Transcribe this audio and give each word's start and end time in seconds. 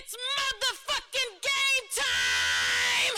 It's 0.00 0.14
motherfucking 0.14 1.32
game 1.42 1.86
time! 1.98 3.16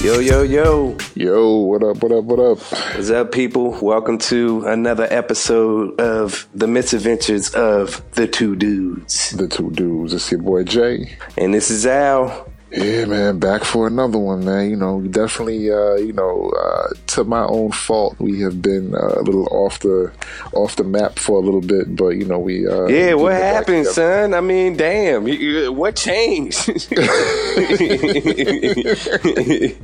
Yo, 0.00 0.20
yo, 0.20 0.42
yo. 0.42 0.96
Yo, 1.16 1.56
what 1.56 1.82
up, 1.82 2.00
what 2.00 2.12
up, 2.12 2.24
what 2.26 2.38
up? 2.38 2.58
What's 2.94 3.10
up, 3.10 3.32
people? 3.32 3.76
Welcome 3.82 4.18
to 4.18 4.64
another 4.66 5.08
episode 5.10 6.00
of 6.00 6.48
The 6.54 6.68
Misadventures 6.68 7.52
of 7.54 8.08
the 8.12 8.28
Two 8.28 8.54
Dudes. 8.54 9.30
The 9.30 9.48
two 9.48 9.72
dudes. 9.72 10.14
It's 10.14 10.30
your 10.30 10.42
boy 10.42 10.62
Jay. 10.62 11.16
And 11.36 11.52
this 11.52 11.70
is 11.70 11.84
Al. 11.86 12.48
Yeah, 12.70 13.06
man, 13.06 13.38
back 13.38 13.64
for 13.64 13.86
another 13.86 14.18
one, 14.18 14.44
man. 14.44 14.68
You 14.68 14.76
know, 14.76 15.00
definitely, 15.00 15.70
uh, 15.70 15.94
you 15.94 16.12
know, 16.12 16.50
uh, 16.50 16.88
to 17.08 17.24
my 17.24 17.42
own 17.44 17.72
fault, 17.72 18.16
we 18.18 18.40
have 18.42 18.60
been 18.60 18.94
uh, 18.94 19.14
a 19.16 19.22
little 19.22 19.48
off 19.50 19.78
the 19.80 20.12
off 20.52 20.76
the 20.76 20.84
map 20.84 21.18
for 21.18 21.38
a 21.38 21.40
little 21.40 21.62
bit, 21.62 21.96
but 21.96 22.08
you 22.10 22.26
know, 22.26 22.38
we. 22.38 22.66
Uh, 22.66 22.86
Yeah, 22.86 23.14
what 23.14 23.32
happened, 23.32 23.86
son? 23.86 24.34
I 24.34 24.40
mean, 24.42 24.76
damn. 24.76 25.26
you- 25.26 25.34
you- 25.34 25.72
What 25.72 25.96
changed? 25.96 26.68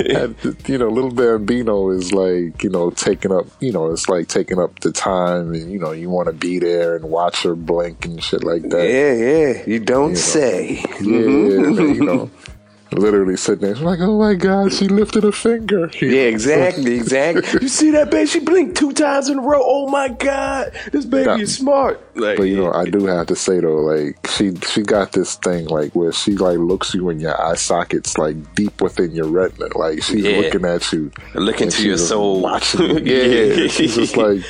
And, 0.20 0.36
you 0.66 0.78
know, 0.78 0.88
little 0.88 1.10
Bambino 1.10 1.90
is 1.90 2.12
like, 2.12 2.62
you 2.62 2.70
know, 2.70 2.90
taking 2.90 3.32
up, 3.32 3.46
you 3.60 3.72
know, 3.72 3.90
it's 3.92 4.08
like 4.08 4.28
taking 4.28 4.58
up 4.58 4.80
the 4.80 4.92
time, 4.92 5.52
and 5.52 5.70
you 5.70 5.78
know, 5.78 5.92
you 5.92 6.10
want 6.10 6.26
to 6.26 6.32
be 6.32 6.58
there 6.58 6.96
and 6.96 7.04
watch 7.04 7.42
her 7.42 7.54
blink 7.54 8.04
and 8.04 8.22
shit 8.22 8.42
like 8.42 8.62
that. 8.70 8.88
yeah, 8.88 9.12
yeah. 9.12 9.64
You 9.66 9.80
don't 9.80 10.10
know. 10.10 10.16
say. 10.16 10.84
Yeah, 11.00 11.06
man, 11.06 11.74
mm-hmm. 11.74 11.94
you 11.94 12.04
know, 12.04 12.30
literally 12.92 13.36
sitting 13.36 13.60
there, 13.66 13.74
like, 13.76 13.98
oh 14.00 14.18
my 14.18 14.34
god, 14.34 14.72
she 14.72 14.88
lifted 14.88 15.24
a 15.24 15.32
finger. 15.32 15.90
Yeah, 16.00 16.22
exactly, 16.22 16.94
exactly. 16.96 17.42
You 17.62 17.68
see 17.68 17.90
that 17.92 18.10
baby? 18.10 18.26
She 18.28 18.40
blinked 18.40 18.76
two 18.76 18.92
times 18.92 19.28
in 19.28 19.38
a 19.38 19.42
row. 19.42 19.60
Oh 19.62 19.88
my 19.88 20.08
god, 20.08 20.72
this 20.92 21.04
baby 21.04 21.26
Yeah. 21.26 21.36
is 21.38 21.54
smart. 21.56 22.00
Like, 22.16 22.36
But 22.38 22.44
you 22.44 22.56
know, 22.56 22.72
I 22.72 22.84
do 22.86 23.06
have 23.06 23.26
to 23.28 23.36
say 23.36 23.60
though, 23.60 23.76
like 23.76 24.16
she 24.28 24.54
she 24.56 24.82
got 24.82 25.12
this 25.12 25.36
thing 25.36 25.66
like 25.66 25.94
where 25.94 26.12
she 26.12 26.36
like 26.36 26.58
looks 26.58 26.92
you 26.94 27.08
in 27.10 27.20
your 27.20 27.40
eye 27.40 27.54
sockets 27.54 28.18
like 28.18 28.36
deep 28.54 28.80
within 28.82 29.12
your 29.12 29.26
retina, 29.28 29.68
like 29.78 30.02
she's 30.02 30.24
Yeah. 30.24 30.38
looking 30.40 30.64
at 30.64 30.92
you, 30.92 31.10
looking 31.34 31.70
she's 31.70 31.84
your 31.84 31.98
soul. 31.98 32.40
watching 32.40 32.80
you. 33.06 33.14
Yeah, 33.14 33.66
she's 33.68 33.94
just 33.96 34.16
like. 34.16 34.40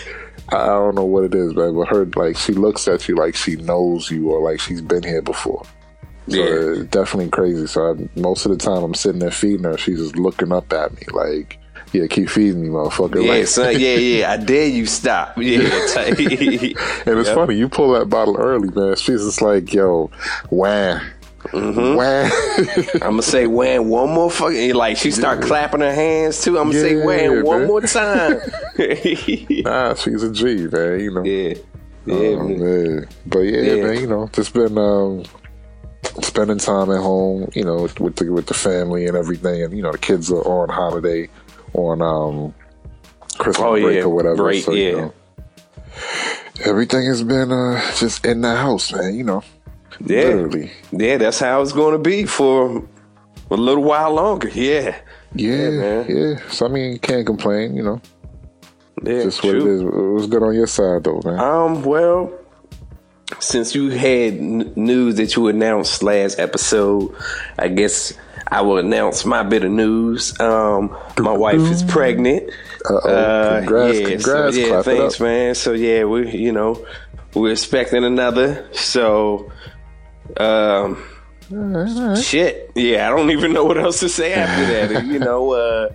I 0.53 0.57
I 0.57 0.67
don't 0.67 0.97
know 0.97 1.05
what 1.05 1.23
it 1.23 1.33
is, 1.35 1.53
but 1.53 1.73
her 1.85 2.07
like 2.17 2.37
she 2.37 2.53
looks 2.55 2.89
at 2.89 3.07
you 3.09 3.15
like 3.15 3.37
she 3.37 3.55
knows 3.55 4.11
you 4.11 4.31
or 4.33 4.41
like 4.43 4.59
she's 4.59 4.81
been 4.83 5.05
here 5.05 5.23
before. 5.23 5.63
So 6.31 6.37
Yeah. 6.37 6.81
it's 6.83 6.91
definitely 6.91 7.31
crazy. 7.31 7.67
So 7.67 7.93
I, 7.95 8.09
most 8.21 8.47
of 8.47 8.53
the 8.53 8.59
time 8.59 8.83
I'm 8.83 8.95
sitting 8.95 9.19
there 9.21 9.31
feeding 9.31 9.65
her, 9.65 9.77
she's 9.77 9.99
just 9.99 10.17
looking 10.17 10.53
up 10.53 10.73
at 10.73 10.93
me 10.93 11.03
like, 11.13 11.59
"Yeah, 11.93 12.07
keep 12.07 12.29
feeding 12.31 12.63
me, 12.63 12.69
motherfucker." 12.69 13.25
Yeah, 13.25 13.31
like, 13.33 13.47
son. 13.47 13.73
Yeah, 13.79 13.95
yeah. 13.97 14.33
I 14.33 14.37
dare 14.37 14.67
you 14.69 14.87
stop. 14.87 15.37
Yeah. 15.41 15.61
And 17.07 17.19
it's 17.19 17.29
Yep. 17.29 17.35
funny, 17.37 17.57
you 17.57 17.69
pull 17.69 17.93
that 17.93 18.07
bottle 18.09 18.37
early, 18.37 18.69
man. 18.71 18.97
She's 18.97 19.25
just 19.25 19.43
like, 19.43 19.73
yo, 19.73 20.11
wham. 20.51 21.01
Mm-hmm. 21.47 21.95
Wham. 21.97 22.93
I'm 23.03 23.11
gonna 23.13 23.23
say 23.23 23.47
Wham 23.47 23.89
one 23.89 24.11
more 24.11 24.31
fucking 24.31 24.75
like 24.75 24.99
she 24.99 25.11
start 25.11 25.41
clapping 25.41 25.81
her 25.81 25.93
hands 25.95 26.43
too. 26.43 26.59
I'm 26.59 26.69
gonna 26.69 26.81
say 26.81 26.99
Yeah, 26.99 27.05
Wham 27.07 27.45
one 27.45 27.59
man. 27.61 27.69
more 27.69 27.81
time. 27.81 28.41
nah, 29.65 29.95
she's 29.95 30.23
a 30.23 30.31
G, 30.31 30.67
man, 30.71 31.01
you 31.01 31.15
know. 31.15 31.25
yeah, 31.25 31.55
yeah, 32.07 32.15
Oh, 32.37 32.47
man. 32.49 33.09
But 33.27 33.39
yeah, 33.41 33.61
Yeah. 33.63 33.83
man, 33.85 34.01
you 34.01 34.07
know, 34.07 34.29
just 34.33 34.53
been 34.53 34.77
um, 34.77 35.25
spending 36.23 36.59
time 36.59 36.91
at 36.91 37.01
home, 37.01 37.49
you 37.55 37.65
know, 37.65 37.83
with 37.99 38.17
the 38.17 38.31
with 38.33 38.47
the 38.47 38.55
family 38.55 39.07
and 39.07 39.17
everything, 39.17 39.63
and 39.63 39.77
you 39.77 39.83
know, 39.83 39.93
the 39.93 39.99
kids 39.99 40.31
are 40.31 40.43
on 40.43 40.69
holiday 40.69 41.29
on 41.75 42.03
um 42.03 42.55
Christmas 43.39 43.65
Oh, 43.67 43.81
break 43.81 43.97
yeah, 43.97 44.03
or 44.03 44.09
whatever. 44.11 44.37
break, 44.37 44.65
so, 44.65 44.73
yeah. 44.73 44.89
you 44.91 44.97
know, 44.97 45.15
everything 46.65 47.07
has 47.07 47.23
been 47.23 47.53
uh 47.53 47.81
just 47.97 48.25
in 48.27 48.41
the 48.43 48.55
house, 48.57 48.93
man. 48.93 49.15
You 49.15 49.25
know, 49.25 49.43
yeah, 50.05 50.25
literally. 50.25 50.71
yeah. 50.93 51.17
That's 51.17 51.39
how 51.39 51.63
it's 51.63 51.73
gonna 51.73 51.99
be 51.99 52.25
for 52.25 52.83
a 53.51 53.57
little 53.57 53.85
while 53.85 54.13
longer. 54.13 54.49
Yeah, 54.49 54.97
Yeah, 55.35 55.71
man. 55.71 56.07
yeah. 56.09 56.49
So 56.51 56.67
I 56.67 56.69
mean, 56.69 56.93
you 56.93 56.99
can't 56.99 57.27
complain, 57.27 57.75
you 57.77 57.83
know. 57.83 58.01
yeah. 59.03 59.23
Just 59.25 59.43
what 59.43 59.53
true. 59.53 59.61
it 59.67 59.75
is. 59.75 59.81
It 59.83 59.87
was 59.87 60.27
good 60.27 60.43
on 60.43 60.55
your 60.55 60.67
side, 60.67 61.05
though, 61.05 61.21
man. 61.25 61.39
Um, 61.39 61.83
well, 61.83 62.33
since 63.39 63.75
you 63.75 63.91
had 63.91 64.35
n- 64.35 64.73
news 64.77 65.17
that 65.17 65.37
you 65.37 65.49
announced 65.49 66.03
last 66.03 66.39
episode, 66.39 67.15
I 67.59 67.69
guess 67.69 68.13
I 68.49 68.63
will 68.63 68.79
announce 68.79 69.25
my 69.25 69.43
bit 69.43 69.63
of 69.65 69.71
news. 69.71 70.39
Um, 70.41 70.97
my 71.19 71.33
wife 71.33 71.61
is 71.61 71.83
pregnant. 71.85 72.51
Uh-oh. 72.89 73.57
Congrats, 73.61 73.99
congrats. 74.01 74.57
So, 74.57 74.61
yeah, 74.63 74.83
thanks, 74.83 75.21
man. 75.21 75.55
So 75.55 75.73
yeah, 75.73 76.05
we 76.05 76.31
you 76.37 76.51
know 76.53 76.85
we're 77.35 77.53
expecting 77.53 78.05
another. 78.05 78.69
So, 78.73 79.53
um, 80.37 81.05
All 81.53 81.59
right, 81.59 81.89
all 81.89 82.09
right. 82.09 82.19
shit. 82.19 82.71
Yeah, 82.75 83.07
I 83.07 83.11
don't 83.17 83.31
even 83.31 83.53
know 83.53 83.65
what 83.65 83.79
else 83.79 84.01
to 84.01 84.09
say 84.09 84.33
after 84.33 84.89
that. 84.89 85.05
you 85.07 85.19
know, 85.19 85.53
uh, 85.53 85.93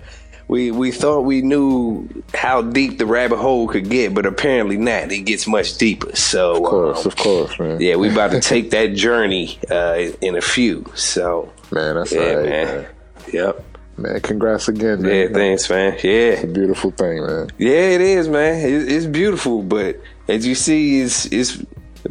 we 0.48 0.72
we 0.72 0.92
thought 0.92 1.22
we 1.22 1.42
knew 1.42 2.08
how 2.34 2.62
deep 2.62 2.98
the 3.00 3.06
rabbit 3.06 3.38
hole 3.38 3.68
could 3.68 3.90
get, 3.90 4.14
but 4.14 4.26
apparently 4.26 4.78
not. 4.78 5.12
It 5.12 5.22
gets 5.26 5.48
much 5.48 5.78
deeper. 5.78 6.16
So, 6.16 6.56
Of 6.58 6.64
course, 6.64 7.00
um, 7.02 7.08
of 7.08 7.16
course, 7.16 7.60
man. 7.60 7.82
yeah, 7.82 7.96
we 7.96 8.12
about 8.12 8.32
to 8.32 8.40
take 8.54 8.72
that 8.72 8.94
journey 8.94 9.60
uh, 9.72 10.12
in 10.22 10.36
a 10.36 10.42
few. 10.42 10.86
So, 10.96 11.52
Man, 11.72 11.96
that's 11.96 12.12
yeah, 12.12 12.20
right, 12.34 12.46
man. 12.50 12.68
man. 12.76 12.88
Yep. 13.34 13.66
Man, 13.98 14.20
congrats 14.20 14.68
again, 14.68 15.02
man. 15.02 15.12
Yeah, 15.16 15.28
thanks, 15.34 15.70
man. 15.70 15.94
Yeah. 16.04 16.12
It's 16.34 16.44
a 16.44 16.48
beautiful 16.48 16.92
thing, 16.92 17.26
man. 17.26 17.48
Yeah, 17.58 17.72
it 17.96 18.02
is, 18.02 18.28
man. 18.28 18.60
It, 18.60 18.92
it's 18.92 19.06
beautiful, 19.06 19.64
but 19.64 20.00
as 20.28 20.46
you 20.46 20.54
see, 20.54 21.00
it's 21.02 21.26
it's 21.28 21.64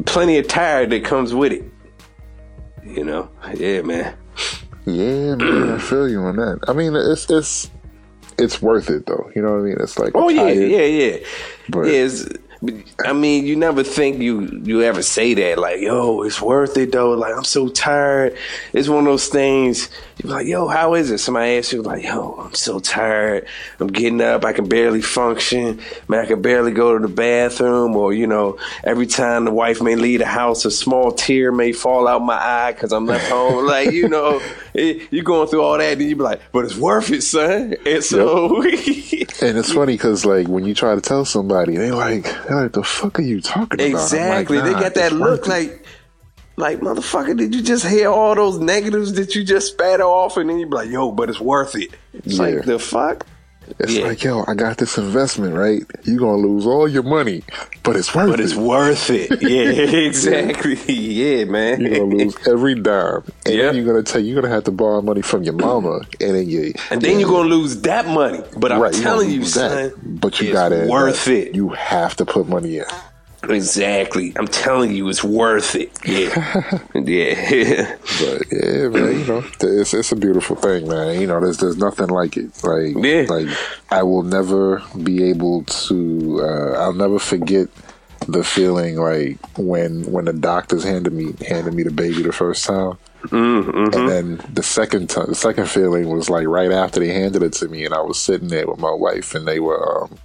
plenty 0.07 0.39
of 0.39 0.49
tire 0.49 0.87
that 0.87 1.05
comes 1.05 1.35
with 1.35 1.53
it. 1.53 1.63
You 2.85 3.05
know, 3.05 3.29
yeah, 3.55 3.83
man. 3.83 4.17
Yeah, 4.87 5.35
man, 5.37 5.73
I 5.73 5.79
feel 5.79 6.09
you 6.09 6.21
on 6.21 6.37
that. 6.37 6.61
I 6.69 6.73
mean, 6.73 6.95
it's 6.97 7.31
it's 7.31 7.71
it's 8.39 8.61
worth 8.63 8.91
it 8.91 9.07
though. 9.07 9.31
You 9.35 9.43
know 9.43 9.53
what 9.53 9.61
I 9.61 9.63
mean? 9.63 9.77
It's 9.81 9.99
like 9.99 10.13
Oh 10.15 10.29
yeah, 10.29 10.43
tired, 10.45 10.71
yeah, 10.71 10.85
yeah. 10.85 11.17
Yeah 11.87 12.37
I 13.05 13.13
mean, 13.13 13.45
you 13.47 13.57
never 13.57 13.83
think 13.83 14.21
you 14.21 14.43
you 14.63 14.83
ever 14.83 15.03
say 15.03 15.35
that 15.35 15.59
like, 15.59 15.81
yo, 15.81 16.23
it's 16.23 16.41
worth 16.41 16.77
it 16.77 16.93
though. 16.93 17.13
Like 17.13 17.35
I'm 17.35 17.45
so 17.45 17.69
tired. 17.69 18.37
It's 18.73 18.89
one 18.89 19.01
of 19.01 19.05
those 19.05 19.29
things. 19.29 19.89
You're 20.23 20.33
like, 20.33 20.47
yo, 20.47 20.69
how 20.69 20.95
is 20.95 21.11
it? 21.11 21.19
Somebody 21.19 21.59
asks 21.59 21.73
you 21.73 21.83
like, 21.83 22.05
yo, 22.05 22.35
I'm 22.35 22.55
so 22.55 22.79
tired. 22.79 23.47
I'm 23.81 23.89
getting 23.89 24.21
up. 24.21 24.45
I 24.45 24.53
can 24.53 24.69
barely 24.69 25.03
function. 25.03 25.81
Man, 26.07 26.21
I 26.21 26.27
can 26.27 26.41
barely 26.43 26.73
go 26.73 26.97
to 26.97 27.07
the 27.07 27.13
bathroom. 27.13 27.97
Or 27.97 28.13
you 28.13 28.27
know, 28.27 28.59
every 28.85 29.07
time 29.07 29.45
the 29.45 29.53
wife 29.53 29.83
may 29.83 29.97
leave 29.97 30.21
the 30.21 30.27
house, 30.27 30.65
a 30.65 30.71
small 30.71 31.13
tear 31.13 31.51
may 31.53 31.73
fall 31.73 32.07
out 32.07 32.23
my 32.23 32.39
eye 32.39 32.73
because 32.73 32.93
I'm 32.93 33.07
left 33.07 33.29
home. 33.31 33.67
like 33.75 33.93
you 33.93 34.09
know, 34.09 34.41
it, 34.73 35.09
you're 35.11 35.25
going 35.25 35.49
through 35.49 35.63
all 35.63 35.79
that, 35.79 35.93
and 35.93 36.03
you 36.03 36.17
be 36.17 36.23
like, 36.23 36.41
but 36.53 36.65
it's 36.65 36.77
worth 36.77 37.11
it, 37.11 37.23
son. 37.23 37.75
And 37.85 38.05
so. 38.05 38.63
And 39.43 39.59
it's 39.59 39.73
funny 39.73 39.95
because 39.95 40.25
like 40.25 40.47
when 40.49 40.65
you 40.65 40.75
try 40.75 40.95
to 40.95 41.01
tell 41.01 41.25
somebody, 41.25 41.77
they 41.77 41.91
like, 41.91 42.25
they're 42.47 42.63
like, 42.63 42.73
the 42.73 42.85
fuck 42.85 43.19
are 43.19 43.23
you 43.23 43.41
talking 43.41 43.81
about? 43.81 43.87
I'm 43.87 43.93
like, 43.93 44.03
Exactly. 44.03 44.61
they 44.61 44.73
got 44.73 44.95
that 44.95 45.13
look 45.13 45.47
like, 45.49 45.85
like 46.57 46.79
motherfucker. 46.81 47.37
Did 47.37 47.55
you 47.55 47.63
just 47.63 47.85
hear 47.87 48.09
all 48.11 48.35
those 48.37 48.59
negatives 48.61 49.15
that 49.15 49.35
you 49.35 49.43
just 49.43 49.73
spat 49.73 50.01
off, 50.01 50.37
and 50.37 50.49
then 50.49 50.59
you 50.61 50.67
be 50.67 50.73
like, 50.73 50.89
"Yo, 50.89 51.11
but 51.11 51.29
it's 51.29 51.41
worth 51.41 51.75
it." 51.75 51.91
It's 52.13 52.37
Yeah. 52.39 52.43
like 52.43 52.65
the 52.65 52.79
fuck. 52.79 53.27
It's 53.79 53.93
yeah. 53.95 54.05
like, 54.07 54.23
yo, 54.23 54.45
I 54.47 54.55
got 54.55 54.79
this 54.79 54.99
investment, 54.99 55.55
right? 55.55 55.83
You're 56.05 56.19
gonna 56.19 56.37
lose 56.37 56.67
all 56.67 56.87
your 56.89 57.03
money, 57.03 57.43
but 57.83 57.97
it's 57.97 58.15
worth 58.15 58.31
But 58.31 58.41
it's 58.41 58.53
it. 58.53 58.59
worth 58.59 59.11
it. 59.11 59.43
Yeah, 59.43 60.07
exactly. 60.07 60.75
Yeah, 60.93 61.45
man. 61.45 61.81
You're 61.81 61.91
gonna 62.01 62.17
lose 62.17 62.37
every 62.47 62.75
dime, 62.75 63.23
and 63.47 63.55
Yeah. 63.55 63.67
then 63.67 63.77
you're 63.77 63.85
gonna 63.87 64.03
tell 64.03 64.21
you're 64.21 64.41
gonna 64.41 64.53
have 64.55 64.65
to 64.65 64.71
borrow 64.71 65.01
money 65.03 65.23
from 65.23 65.43
your 65.43 65.55
mama, 65.55 66.01
and 66.21 66.35
then 66.37 66.49
you 66.49 66.73
and 66.91 67.01
then 67.03 67.19
you're 67.21 67.29
gonna 67.29 67.49
lose 67.49 67.81
that 67.83 68.07
money. 68.07 68.43
But 68.57 68.73
I'm 68.73 68.81
right, 68.81 68.93
telling 68.95 69.31
you, 69.31 69.41
lose 69.41 69.55
son, 69.55 69.93
but 70.03 70.41
you 70.41 70.49
it's 70.49 70.53
got 70.55 70.73
it 70.73 70.89
worth 70.89 71.27
it. 71.29 71.55
You 71.55 71.71
have 71.71 72.17
to 72.17 72.25
put 72.25 72.49
money 72.49 72.79
in. 72.79 72.85
Exactly. 73.51 74.33
I'm 74.37 74.49
telling 74.49 74.95
you, 74.95 75.09
it's 75.09 75.25
worth 75.25 75.75
it. 75.75 75.91
Yeah, 76.05 76.79
yeah. 76.95 77.97
But 78.21 78.43
yeah, 78.53 78.89
man, 78.89 79.19
you 79.21 79.25
know, 79.27 79.45
it's 79.61 79.95
it's 79.95 80.13
a 80.13 80.17
beautiful 80.17 80.57
thing, 80.57 80.89
man. 80.89 81.21
You 81.21 81.27
know, 81.27 81.41
there's 81.41 81.59
there's 81.59 81.77
nothing 81.77 82.09
like 82.09 82.37
it. 82.37 82.63
Like 82.63 82.95
Yeah. 83.05 83.27
like 83.29 83.49
I 83.91 84.03
will 84.03 84.23
never 84.23 84.83
be 85.03 85.25
able 85.25 85.65
to. 85.65 86.41
Uh, 86.43 86.73
I'll 86.83 86.93
never 86.95 87.19
forget 87.19 87.69
the 88.29 88.43
feeling 88.45 88.97
like 88.97 89.39
when 89.59 90.11
when 90.11 90.25
the 90.27 90.33
doctors 90.33 90.85
handed 90.85 91.13
me 91.13 91.35
handed 91.47 91.75
me 91.75 91.83
the 91.83 91.91
baby 91.91 92.23
the 92.23 92.33
first 92.33 92.65
time. 92.65 92.99
Mm-hmm. 93.25 93.99
And 93.99 94.09
then 94.09 94.41
the 94.53 94.63
second 94.63 95.09
time, 95.09 95.27
the 95.29 95.35
second 95.35 95.69
feeling 95.71 96.09
was 96.11 96.29
like 96.29 96.47
right 96.47 96.71
after 96.71 97.01
they 97.01 97.09
handed 97.09 97.43
it 97.43 97.55
to 97.55 97.69
me, 97.69 97.85
and 97.87 97.95
I 97.95 98.01
was 98.03 98.19
sitting 98.19 98.49
there 98.49 98.67
with 98.67 98.79
my 98.79 98.93
wife, 98.93 99.35
and 99.35 99.49
they 99.49 99.61
were, 99.61 100.03
um, 100.05 100.19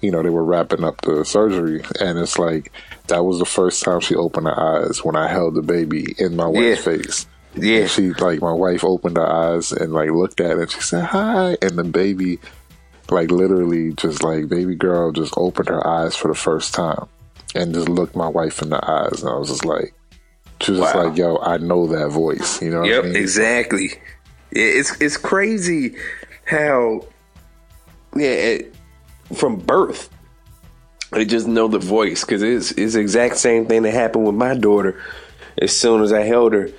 you 0.00 0.10
know, 0.10 0.22
they 0.22 0.30
were 0.30 0.44
wrapping 0.44 0.84
up 0.84 1.00
the 1.02 1.24
surgery, 1.24 1.82
and 2.00 2.18
it's 2.18 2.38
like 2.38 2.72
that 3.08 3.24
was 3.24 3.38
the 3.38 3.44
first 3.44 3.82
time 3.82 4.00
she 4.00 4.14
opened 4.14 4.46
her 4.46 4.58
eyes 4.58 5.04
when 5.04 5.16
I 5.16 5.28
held 5.28 5.54
the 5.54 5.62
baby 5.62 6.14
in 6.18 6.36
my 6.36 6.46
wife's 6.46 6.78
Yeah. 6.86 6.92
face. 6.96 7.26
Yeah. 7.56 7.78
And 7.80 7.90
she 7.90 8.12
like 8.12 8.40
my 8.40 8.52
wife 8.52 8.84
opened 8.84 9.16
her 9.16 9.26
eyes 9.28 9.72
and 9.72 9.92
like 9.92 10.10
looked 10.10 10.40
at 10.40 10.52
it 10.52 10.58
and 10.60 10.70
she 10.70 10.80
said 10.80 11.04
hi 11.04 11.56
and 11.60 11.72
the 11.76 11.82
baby 11.82 12.38
like 13.10 13.32
literally 13.32 13.92
just 13.94 14.22
like 14.22 14.48
baby 14.48 14.76
girl 14.76 15.10
just 15.10 15.34
opened 15.36 15.68
her 15.68 15.84
eyes 15.84 16.14
for 16.14 16.28
the 16.28 16.34
first 16.36 16.72
time 16.74 17.08
and 17.56 17.74
just 17.74 17.88
looked 17.88 18.14
my 18.14 18.28
wife 18.28 18.62
in 18.62 18.68
the 18.70 18.78
eyes 18.88 19.20
and 19.20 19.28
I 19.28 19.34
was 19.36 19.48
just 19.48 19.64
like 19.64 19.92
she 20.60 20.70
was 20.72 20.80
just 20.82 20.94
like, 20.94 21.16
yo, 21.16 21.38
I 21.38 21.56
know 21.56 21.88
that 21.88 22.10
voice. 22.10 22.62
You 22.62 22.70
know 22.70 22.80
what 22.82 22.88
Yep, 22.90 23.02
I 23.04 23.06
mean? 23.08 23.16
exactly. 23.16 23.88
Yeah, 24.52 24.62
it's 24.62 25.00
it's 25.00 25.16
crazy 25.16 25.96
how 26.44 27.04
yeah 28.14 28.28
it, 28.28 28.74
from 29.34 29.56
birth 29.56 30.10
they 31.12 31.24
just 31.24 31.46
know 31.46 31.68
the 31.68 31.78
voice 31.78 32.24
because 32.24 32.42
it's 32.42 32.70
it's 32.72 32.94
the 32.94 33.00
exact 33.00 33.36
same 33.36 33.66
thing 33.66 33.82
that 33.82 33.92
happened 33.92 34.26
with 34.26 34.34
my 34.34 34.54
daughter. 34.54 35.00
As 35.60 35.76
soon 35.76 36.02
as 36.02 36.12
I 36.12 36.22
held 36.22 36.52
her 36.52 36.70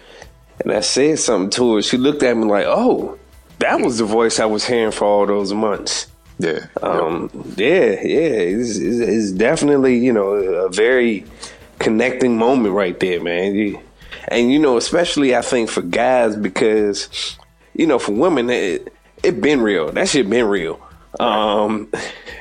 and 0.60 0.72
I 0.72 0.80
said 0.80 1.20
something 1.20 1.50
to 1.52 1.76
her, 1.76 1.82
she 1.82 1.98
looked 1.98 2.24
at 2.24 2.36
me 2.38 2.46
like, 2.46 2.66
"Oh, 2.66 3.20
that 3.60 3.82
was 3.82 3.98
the 3.98 4.06
voice 4.06 4.40
I 4.40 4.46
was 4.46 4.66
hearing 4.66 4.92
for 4.92 5.06
all 5.06 5.26
those 5.26 5.54
months." 5.54 6.08
Yeah. 6.40 6.66
Um, 6.82 7.30
yeah, 7.58 7.92
yeah, 8.02 8.40
it's, 8.50 8.78
it's, 8.78 9.00
it's 9.00 9.32
definitely 9.32 9.98
you 9.98 10.14
know 10.14 10.30
a 10.30 10.70
very 10.70 11.26
connecting 11.80 12.38
moment 12.38 12.74
right 12.74 12.98
there, 13.00 13.22
man. 13.22 13.54
You, 13.54 13.82
and 14.30 14.52
you 14.52 14.60
know, 14.60 14.78
especially 14.78 15.36
I 15.36 15.42
think 15.42 15.70
for 15.70 15.82
guys 15.82 16.38
because 16.38 17.38
you 17.74 17.86
know 17.86 18.00
for 18.00 18.14
women 18.14 18.50
it 18.50 18.94
it 19.24 19.42
been 19.42 19.62
real. 19.62 19.92
That 19.92 20.08
shit 20.08 20.30
been 20.30 20.48
real. 20.48 20.80
Um, 21.20 21.92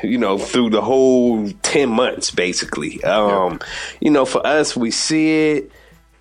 you 0.02 0.19
know, 0.19 0.38
through 0.38 0.70
the 0.70 0.81
whole 0.82 1.49
ten 1.62 1.88
months, 1.91 2.31
basically. 2.31 3.02
Um, 3.05 3.61
you 4.00 4.11
know, 4.11 4.25
for 4.25 4.47
us, 4.47 4.76
we 4.76 4.91
see 4.91 5.50
it. 5.52 5.70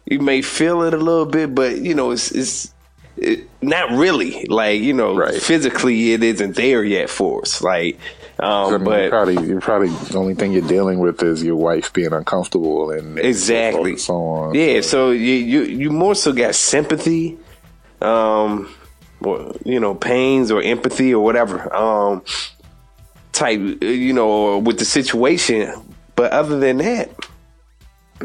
You 0.06 0.20
may 0.20 0.42
feel 0.42 0.82
it 0.84 0.94
a 0.94 0.98
little 0.98 1.26
bit, 1.26 1.54
but 1.54 1.78
you 1.78 1.94
know, 1.94 2.12
it's 2.12 2.32
it's 2.32 2.74
it, 3.18 3.48
not 3.62 3.92
really. 3.92 4.46
Like 4.46 4.82
you 4.82 4.94
know, 4.94 5.16
Right. 5.16 5.42
physically, 5.42 6.14
it 6.14 6.24
isn't 6.24 6.56
there 6.56 6.84
yet 6.84 7.10
for 7.10 7.42
us. 7.42 7.62
Like, 7.62 8.00
um, 8.40 8.74
I 8.74 8.78
mean, 8.78 8.84
but 8.86 9.02
you're 9.02 9.10
probably, 9.10 9.48
you're 9.48 9.62
probably 9.62 9.90
the 9.90 10.18
only 10.18 10.34
thing 10.34 10.52
you're 10.54 10.68
dealing 10.68 11.00
with 11.00 11.22
is 11.22 11.44
your 11.44 11.58
wife 11.58 11.92
being 11.94 12.14
uncomfortable 12.14 12.90
and 12.92 13.20
exactly 13.20 13.92
and 13.92 14.00
so 14.00 14.16
on. 14.16 14.56
Yeah, 14.56 14.82
so 14.82 15.12
you 15.12 15.34
you 15.34 15.62
you 15.64 15.90
more 15.92 16.16
so 16.16 16.32
got 16.32 16.56
sympathy, 16.56 17.38
um, 18.02 18.74
or 19.22 19.54
you 19.66 19.80
know, 19.80 19.94
pains 19.94 20.50
or 20.52 20.62
empathy 20.62 21.14
or 21.14 21.24
whatever, 21.24 21.72
um, 21.76 22.24
type 23.40 23.60
you 23.82 24.14
know, 24.14 24.60
with 24.60 24.80
the 24.80 24.86
situation. 24.86 25.74
But 26.16 26.32
other 26.32 26.60
than 26.60 26.78
that, 26.78 27.10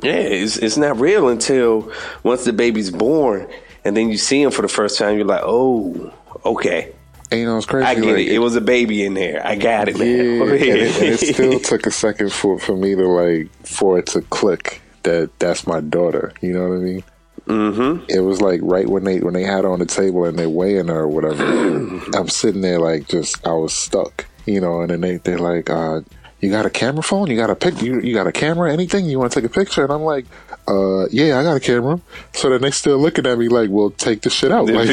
yeah, 0.02 0.12
it's 0.14 0.56
it's 0.56 0.76
not 0.76 0.98
real 0.98 1.28
until 1.28 1.90
once 2.24 2.44
the 2.44 2.52
baby's 2.52 2.90
born, 2.90 3.48
and 3.84 3.96
then 3.96 4.08
you 4.10 4.18
see 4.18 4.42
him 4.42 4.50
for 4.50 4.62
the 4.62 4.68
first 4.68 4.98
time. 4.98 5.16
You're 5.16 5.26
like, 5.26 5.42
oh, 5.44 6.12
okay, 6.44 6.92
And 7.30 7.40
you 7.40 7.46
know, 7.46 7.56
it's 7.56 7.66
crazy. 7.66 7.86
I 7.86 7.94
get 7.94 8.04
like, 8.04 8.26
it. 8.26 8.32
It 8.32 8.38
was 8.40 8.56
a 8.56 8.60
baby 8.60 9.04
in 9.04 9.14
there. 9.14 9.46
I 9.46 9.54
got 9.54 9.88
it, 9.88 9.96
Yeah, 9.96 10.44
man. 10.44 10.52
and, 10.52 10.60
it, 10.60 11.02
it 11.02 11.20
still 11.34 11.60
took 11.60 11.86
a 11.86 11.92
second 11.92 12.32
for 12.32 12.58
for 12.58 12.76
me 12.76 12.96
to 12.96 13.06
like 13.06 13.48
for 13.64 13.98
it 13.98 14.06
to 14.08 14.22
click 14.22 14.82
that 15.04 15.30
that's 15.38 15.66
my 15.66 15.80
daughter. 15.80 16.32
You 16.40 16.52
know 16.54 16.68
what 16.68 16.74
I 16.74 16.78
mean? 16.78 17.04
Mm-hmm. 17.46 18.06
It 18.08 18.20
was 18.20 18.40
like 18.40 18.60
right 18.62 18.88
when 18.88 19.04
they 19.04 19.20
when 19.20 19.34
they 19.34 19.44
had 19.44 19.64
her 19.64 19.70
on 19.70 19.78
the 19.78 19.86
table 19.86 20.24
and 20.24 20.38
they 20.38 20.46
weighing 20.46 20.88
her 20.88 21.02
or 21.02 21.08
whatever. 21.08 21.44
I'm 22.14 22.28
sitting 22.28 22.62
there 22.62 22.80
like 22.80 23.06
just 23.06 23.46
I 23.46 23.52
was 23.52 23.72
stuck, 23.72 24.26
you 24.46 24.60
know. 24.60 24.82
And 24.82 24.90
then 24.90 25.00
they 25.00 25.16
they're 25.16 25.38
like, 25.38 25.70
uh, 25.70 26.00
"You 26.40 26.50
got 26.50 26.66
a 26.66 26.70
camera 26.70 27.02
phone? 27.02 27.28
You 27.30 27.36
got 27.36 27.50
a 27.50 27.54
pic? 27.54 27.80
You, 27.82 28.00
you 28.00 28.12
got 28.14 28.26
a 28.26 28.32
camera? 28.32 28.72
Anything? 28.72 29.06
You 29.06 29.18
want 29.18 29.32
to 29.32 29.40
take 29.40 29.48
a 29.50 29.52
picture?" 29.52 29.82
And 29.84 29.92
I'm 29.92 30.02
like, 30.02 30.26
uh, 30.68 31.06
"Yeah, 31.10 31.38
I 31.38 31.42
got 31.42 31.56
a 31.56 31.60
camera." 31.60 32.00
So 32.32 32.50
then 32.50 32.60
they 32.62 32.70
still 32.70 32.98
looking 32.98 33.26
at 33.26 33.38
me 33.38 33.48
like, 33.48 33.70
"Well, 33.70 33.90
take 33.90 34.22
the 34.22 34.30
shit 34.30 34.52
out." 34.52 34.68
Like. 34.74 34.88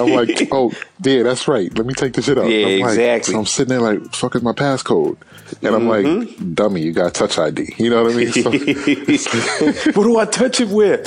I'm 0.00 0.10
like, 0.12 0.48
oh, 0.52 0.72
yeah, 1.04 1.22
that's 1.22 1.46
right. 1.48 1.72
Let 1.76 1.86
me 1.86 1.94
take 1.94 2.12
this 2.14 2.24
shit 2.26 2.38
out. 2.38 2.48
Yeah, 2.50 2.66
I'm 2.66 2.80
like, 2.80 2.90
exactly. 2.90 3.32
So 3.34 3.38
I'm 3.40 3.46
sitting 3.46 3.68
there 3.70 3.80
like, 3.80 4.12
fuck 4.14 4.34
is 4.36 4.42
my 4.42 4.52
passcode? 4.52 5.16
And 5.62 5.74
I'm 5.76 5.86
Mm-hmm. 5.86 6.18
like, 6.42 6.54
dummy, 6.54 6.80
you 6.82 6.92
got 6.92 7.14
touch 7.14 7.38
ID. 7.38 7.74
You 7.78 7.90
know 7.90 8.02
what 8.02 8.12
I 8.12 8.16
mean? 8.16 8.32
So, 8.32 8.50
what 9.92 10.04
do 10.04 10.18
I 10.18 10.24
touch 10.24 10.60
it 10.60 10.68
with? 10.68 11.06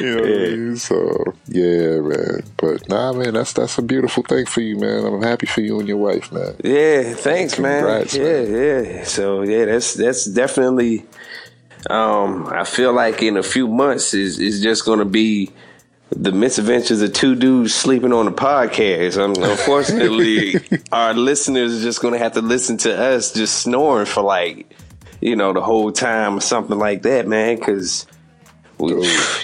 you 0.00 0.06
know 0.06 0.20
what 0.20 0.24
I 0.30 0.50
mean? 0.56 0.76
So, 0.76 1.24
yeah, 1.48 2.00
man. 2.00 2.42
But 2.56 2.88
nah, 2.88 3.12
man, 3.12 3.34
that's 3.34 3.52
that's 3.52 3.78
a 3.78 3.82
beautiful 3.82 4.22
thing 4.22 4.46
for 4.46 4.60
you, 4.60 4.76
man. 4.78 5.04
I'm 5.04 5.22
happy 5.22 5.46
for 5.46 5.60
you 5.60 5.78
and 5.78 5.88
your 5.88 5.96
wife, 5.98 6.32
man. 6.32 6.56
Yeah, 6.64 7.12
thanks, 7.12 7.56
Congrats, 7.56 8.16
man. 8.16 8.24
Yeah, 8.24 8.40
yeah. 8.40 9.04
So 9.04 9.42
yeah, 9.42 9.66
that's 9.66 9.92
that's 9.94 10.24
definitely. 10.24 11.04
Um, 11.90 12.46
I 12.46 12.64
feel 12.64 12.94
like 12.94 13.22
in 13.22 13.36
a 13.36 13.42
few 13.42 13.68
months 13.68 14.14
is 14.14 14.38
is 14.38 14.62
just 14.62 14.86
going 14.86 15.00
to 15.00 15.04
be 15.04 15.52
the 16.10 16.32
misadventures 16.32 17.02
of 17.02 17.12
two 17.12 17.34
dudes 17.34 17.74
sleeping 17.74 18.14
on 18.14 18.26
a 18.26 18.32
podcast. 18.32 19.18
Um, 19.18 19.34
unfortunately, 19.42 20.54
our 20.92 21.12
listeners 21.12 21.78
are 21.78 21.82
just 21.82 22.00
going 22.00 22.14
to 22.14 22.18
have 22.18 22.32
to 22.32 22.40
listen 22.40 22.78
to 22.78 22.98
us 22.98 23.34
just 23.34 23.56
snoring 23.60 24.06
for 24.06 24.22
like 24.22 24.66
you 25.20 25.36
know 25.36 25.52
the 25.52 25.60
whole 25.60 25.92
time 25.92 26.38
or 26.38 26.40
something 26.40 26.78
like 26.78 27.02
that, 27.02 27.28
man. 27.28 27.56
Because 27.56 28.06
we, 28.78 28.92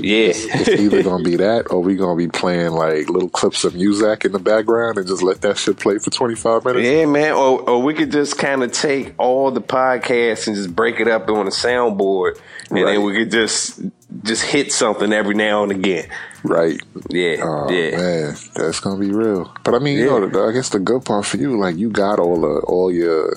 yeah. 0.00 0.32
It's 0.34 0.68
either 0.68 1.02
gonna 1.02 1.22
be 1.24 1.36
that 1.36 1.70
or 1.70 1.80
we 1.80 1.96
gonna 1.96 2.16
be 2.16 2.28
playing 2.28 2.72
like 2.72 3.08
little 3.08 3.28
clips 3.28 3.64
of 3.64 3.74
music 3.74 4.24
in 4.24 4.32
the 4.32 4.38
background 4.38 4.98
and 4.98 5.06
just 5.06 5.22
let 5.22 5.40
that 5.42 5.56
shit 5.58 5.78
play 5.78 5.98
for 5.98 6.10
25 6.10 6.64
minutes. 6.64 6.86
Yeah, 6.86 7.06
man. 7.06 7.32
Or, 7.32 7.60
or 7.68 7.82
we 7.82 7.94
could 7.94 8.10
just 8.12 8.38
kind 8.38 8.62
of 8.62 8.72
take 8.72 9.14
all 9.18 9.50
the 9.50 9.60
podcasts 9.60 10.46
and 10.46 10.56
just 10.56 10.74
break 10.74 11.00
it 11.00 11.08
up 11.08 11.28
on 11.28 11.46
a 11.46 11.50
soundboard, 11.50 12.38
and 12.70 12.82
Right. 12.84 12.94
then 12.94 13.02
we 13.04 13.14
could 13.14 13.30
just 13.30 13.80
just 14.24 14.42
hit 14.42 14.72
something 14.72 15.12
every 15.12 15.34
now 15.34 15.62
and 15.62 15.70
again. 15.72 16.08
Right. 16.42 16.80
Yeah, 17.10 17.36
Oh 17.42 17.70
yeah, 17.70 17.96
man, 17.96 18.34
that's 18.56 18.80
gonna 18.80 18.98
be 18.98 19.10
real. 19.12 19.54
But 19.62 19.74
I 19.74 19.78
mean, 19.78 19.98
you 19.98 20.06
know, 20.06 20.48
I 20.48 20.52
guess 20.52 20.70
the 20.70 20.78
good 20.80 21.04
part 21.04 21.26
for 21.26 21.36
you, 21.36 21.58
like 21.58 21.76
you 21.76 21.90
got 21.90 22.18
all 22.18 22.40
the 22.40 22.60
all 22.66 22.90
your 22.90 23.34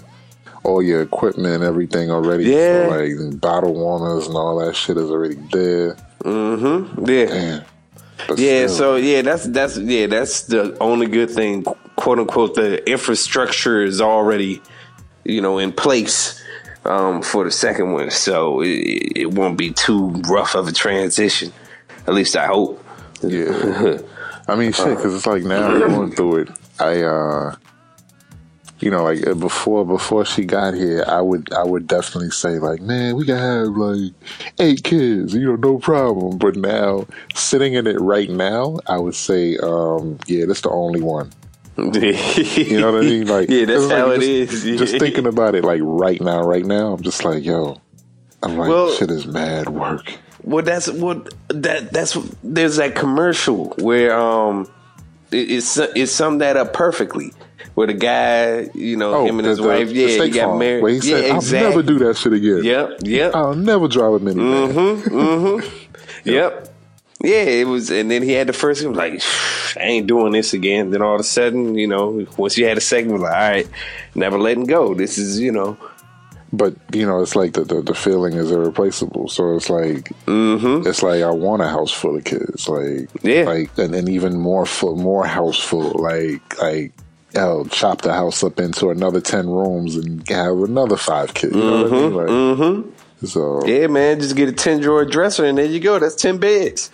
all 0.64 0.82
your 0.82 1.02
equipment 1.02 1.56
and 1.56 1.64
everything 1.64 2.10
already. 2.12 2.46
Yeah. 2.46 2.88
So, 2.88 2.98
like 2.98 3.42
bottle 3.42 3.74
warmers 3.74 4.28
and 4.28 4.36
all 4.36 4.60
that 4.60 4.76
shit 4.76 4.98
is 4.98 5.10
already 5.10 5.36
there. 5.52 5.96
mm-hmm. 6.24 7.06
yeah. 7.06 7.64
Yeah. 8.38 8.68
still, 8.68 8.70
So 8.70 8.96
yeah, 8.96 9.22
that's 9.22 9.46
that's 9.46 9.78
yeah, 9.78 10.08
that's 10.08 10.44
the 10.44 10.78
only 10.80 11.08
good 11.08 11.30
thing, 11.30 11.64
quote 11.96 12.20
unquote. 12.20 12.56
The 12.56 12.88
infrastructure 12.90 13.84
is 13.84 14.02
already, 14.02 14.62
you 15.24 15.42
know, 15.42 15.58
in 15.60 15.72
place. 15.72 16.40
Um, 16.86 17.22
for 17.22 17.46
the 17.46 17.52
second 17.52 17.94
one, 17.94 18.12
so 18.12 18.60
it, 18.60 18.68
it 19.16 19.32
won't 19.32 19.58
be 19.58 19.72
too 19.72 20.10
rough 20.28 20.54
of 20.54 20.68
a 20.68 20.74
transition. 20.74 21.54
At 22.08 22.14
least 22.14 22.36
I 22.36 22.48
hope. 22.48 22.84
yeah. 23.22 24.00
I 24.50 24.56
mean, 24.56 24.74
shit, 24.74 24.98
because 24.98 25.16
it's 25.16 25.26
like 25.26 25.44
now 25.44 25.80
going 25.80 26.12
through 26.12 26.40
it. 26.40 26.50
I, 26.82 27.04
uh 27.04 27.56
you 28.84 28.92
know, 28.92 29.04
like 29.06 29.26
uh, 29.26 29.34
before 29.34 29.86
before 29.86 30.26
she 30.26 30.44
got 30.44 30.74
here, 30.74 31.06
I 31.08 31.22
would 31.22 31.54
I 31.54 31.64
would 31.64 31.88
definitely 31.88 32.32
say 32.32 32.60
like, 32.60 32.82
man, 32.82 33.16
we 33.16 33.26
can 33.26 33.38
have 33.38 33.68
like 33.70 34.12
eight 34.60 34.84
kids, 34.84 35.34
you 35.34 35.46
know, 35.46 35.56
no 35.56 35.78
problem. 35.78 36.38
But 36.38 36.58
now, 36.58 37.08
sitting 37.34 37.76
in 37.76 37.88
it 37.88 38.00
right 38.02 38.30
now, 38.30 38.80
I 38.88 38.98
would 38.98 39.16
say, 39.16 39.58
um, 39.58 40.20
yeah, 40.28 40.46
that's 40.46 40.62
the 40.62 40.70
only 40.70 41.02
one. 41.02 41.32
You 41.78 42.82
know 42.82 42.92
what 42.92 43.04
I 43.04 43.08
mean? 43.08 43.26
Like, 43.28 43.50
yeah, 43.50 43.66
that's 43.66 43.84
it's 43.84 43.90
like 43.90 43.98
how 43.98 44.12
it 44.12 44.20
just, 44.20 44.66
is. 44.66 44.80
Just 44.80 45.00
thinking 45.00 45.28
about 45.28 45.56
it, 45.56 45.64
like 45.64 45.82
right 45.82 46.20
now, 46.20 46.44
right 46.44 46.66
now, 46.66 46.94
I'm 46.94 47.02
just 47.02 47.24
like, 47.24 47.46
yo, 47.46 47.82
I'm 48.44 48.58
like, 48.58 48.68
Well- 48.68 48.92
shit 48.92 49.10
is 49.10 49.26
mad 49.26 49.70
work. 49.70 50.14
Well, 50.44 50.66
that's 50.66 50.90
what 50.90 51.34
that 51.48 51.94
that's 51.94 52.18
there's 52.44 52.76
that 52.76 52.96
commercial 52.96 53.70
where 53.80 54.14
um 54.14 54.70
it, 55.32 55.50
it's 55.52 55.78
it 55.78 56.08
summed 56.08 56.42
that 56.42 56.58
up 56.58 56.74
perfectly. 56.74 57.32
Where 57.76 57.88
the 57.88 57.94
guy, 57.94 58.70
you 58.76 58.96
know, 58.98 59.26
him 59.26 59.40
and 59.40 59.48
his 59.48 59.60
Oh, 59.60 59.64
the- 59.64 59.70
wife, 59.70 59.88
the 59.90 59.94
yeah, 59.96 60.24
he 60.26 60.30
got 60.30 60.46
Farm, 60.46 60.60
married. 60.60 60.84
Where 60.84 60.92
he 60.92 60.98
yeah, 60.98 61.02
said, 61.22 61.32
I'll 61.32 61.38
exactly. 61.38 61.70
never 61.70 61.84
do 61.84 62.00
that 62.06 62.18
shit 62.18 62.34
again. 62.34 62.64
Yep, 62.64 63.00
yep, 63.04 63.36
I'll 63.36 63.56
never 63.56 63.88
drive 63.88 64.14
a 64.14 64.20
minivan. 64.20 64.72
Mm-hmm. 64.74 65.16
mm-hmm. 65.18 66.00
yep. 66.30 66.70
Yeah, 67.24 67.44
it 67.44 67.68
was, 67.68 67.90
and 67.90 68.12
then 68.12 68.22
he 68.22 68.34
had 68.34 68.48
the 68.48 68.54
first. 68.54 68.82
He 68.82 68.88
was 68.88 68.98
like, 68.98 69.22
"I 69.78 69.86
ain't 69.88 70.08
doing 70.08 70.34
this 70.34 70.54
again." 70.54 70.92
Then 70.92 71.02
all 71.02 71.16
of 71.16 71.22
a 71.22 71.24
sudden, 71.24 71.76
you 71.76 71.88
know, 71.88 72.28
once 72.38 72.58
you 72.58 72.66
had 72.66 72.78
a 72.78 72.82
second, 72.82 73.10
he 73.10 73.14
was 73.14 73.22
like, 73.22 73.34
"All 73.34 73.50
right, 73.50 73.68
never 74.14 74.38
letting 74.38 74.66
go." 74.66 74.94
This 74.94 75.18
is, 75.18 75.40
you 75.40 75.52
know, 75.54 75.78
But 76.52 76.76
you 76.92 77.06
know, 77.06 77.22
it's 77.22 77.36
like 77.38 77.54
the, 77.54 77.64
the 77.64 77.82
the 77.82 77.94
feeling 77.94 78.34
is 78.34 78.52
irreplaceable. 78.52 79.30
So 79.30 79.56
it's 79.56 79.70
like 79.70 80.12
it's 80.28 81.02
like 81.02 81.24
I 81.24 81.30
want 81.32 81.62
a 81.62 81.68
house 81.70 81.92
full 81.94 82.18
of 82.18 82.26
kids, 82.26 82.68
like 82.68 83.08
Mm-hmm. 83.24 83.28
Yeah. 83.28 83.44
like 83.46 83.78
and, 83.78 83.96
and 83.96 84.10
even 84.10 84.38
more 84.38 84.66
full, 84.66 84.98
more 84.98 85.26
house 85.26 85.58
full, 85.60 85.92
like 86.04 86.62
like. 86.62 86.92
Hell, 87.34 87.66
chop 87.66 88.02
the 88.02 88.14
house 88.14 88.44
up 88.44 88.60
into 88.60 88.90
another 88.92 89.20
ten 89.20 89.50
rooms 89.50 89.96
and 89.96 90.28
have 90.30 90.60
another 90.60 90.98
five 90.98 91.34
kids. 91.34 91.56
You 91.56 91.62
know 91.62 91.84
what 91.84 91.92
I 91.92 91.96
mean? 91.96 92.12
Mm-hmm, 92.12 92.16
like, 92.16 92.28
mm-hmm. 92.28 93.03
So 93.26 93.66
Yeah, 93.66 93.88
man, 93.88 94.20
just 94.20 94.36
get 94.36 94.50
a 94.50 94.52
ten 94.52 94.82
drawer 94.82 95.06
dresser 95.06 95.46
and 95.46 95.58
there 95.58 95.66
you 95.66 95.80
go. 95.80 95.98
That's 96.00 96.16
ten 96.16 96.38
beds. 96.38 96.90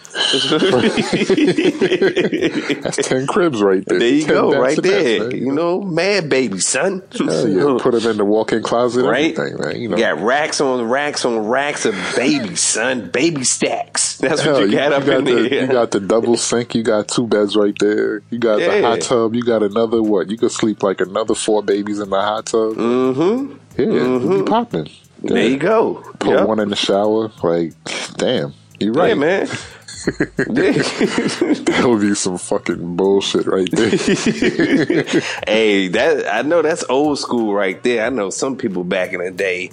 that's 2.81 2.97
ten 3.07 3.25
cribs 3.27 3.61
right 3.61 3.83
there. 3.85 3.99
There 3.99 4.07
you 4.07 4.25
10 4.25 4.33
go, 4.33 4.59
right 4.59 4.81
there. 4.81 5.35
You 5.35 5.51
know, 5.51 5.81
mad 5.81 6.29
baby, 6.29 6.59
son. 6.59 7.03
Hell 7.17 7.47
yeah. 7.47 7.77
Put 7.81 7.93
them 7.93 8.11
in 8.11 8.17
the 8.17 8.25
walk-in 8.25 8.61
closet, 8.63 9.03
right? 9.05 9.37
everything, 9.37 9.59
man. 9.59 9.81
You 9.81 9.89
know, 9.89 9.97
got 9.97 10.19
racks 10.19 10.61
on 10.61 10.87
racks 10.87 11.25
on 11.25 11.47
racks 11.47 11.85
of 11.85 11.95
baby 12.15 12.55
son. 12.55 13.09
Baby 13.09 13.43
stacks. 13.43 14.17
That's 14.17 14.41
Hell, 14.41 14.53
what 14.53 14.69
you 14.69 14.71
got 14.71 14.93
up 14.93 15.07
in 15.07 15.25
the, 15.25 15.49
there. 15.49 15.61
You 15.65 15.67
got 15.67 15.91
the 15.91 15.99
double 15.99 16.37
sink. 16.37 16.75
You 16.75 16.83
got 16.83 17.07
two 17.07 17.27
beds 17.27 17.55
right 17.55 17.75
there. 17.79 18.21
You 18.29 18.37
got 18.37 18.59
the 18.59 18.81
hot 18.81 19.01
tub. 19.01 19.35
You 19.35 19.43
got 19.43 19.63
another 19.63 20.03
what? 20.03 20.29
You 20.29 20.37
could 20.37 20.51
sleep 20.51 20.83
like 20.83 21.01
another 21.01 21.35
four 21.35 21.63
babies 21.63 21.99
in 21.99 22.09
the 22.09 22.21
hot 22.21 22.45
tub. 22.47 22.75
mm-hmm. 22.75 23.55
Yeah, 23.77 23.85
you 23.85 24.43
be 24.43 24.49
popping. 24.49 24.89
There 25.23 25.47
you 25.47 25.57
go. 25.57 25.95
Put 26.19 26.31
Yep. 26.31 26.47
one 26.47 26.59
in 26.59 26.69
the 26.69 26.75
shower. 26.75 27.31
Like, 27.43 27.73
damn, 28.17 28.53
you're 28.79 28.93
right. 28.93 29.09
Yeah, 29.09 29.13
man. 29.15 29.47
That 30.05 31.83
would 31.85 32.01
be 32.01 32.15
some 32.15 32.37
fucking 32.37 32.95
bullshit 32.95 33.45
right 33.45 33.69
there. 33.71 33.89
hey, 35.45 35.87
that 35.89 36.25
I 36.33 36.41
know 36.41 36.61
that's 36.61 36.83
old 36.89 37.19
school 37.19 37.53
right 37.53 37.81
there. 37.83 38.05
I 38.05 38.09
know 38.09 38.29
some 38.29 38.55
people 38.55 38.83
back 38.85 39.11
in 39.13 39.19
the 39.19 39.29
day, 39.31 39.71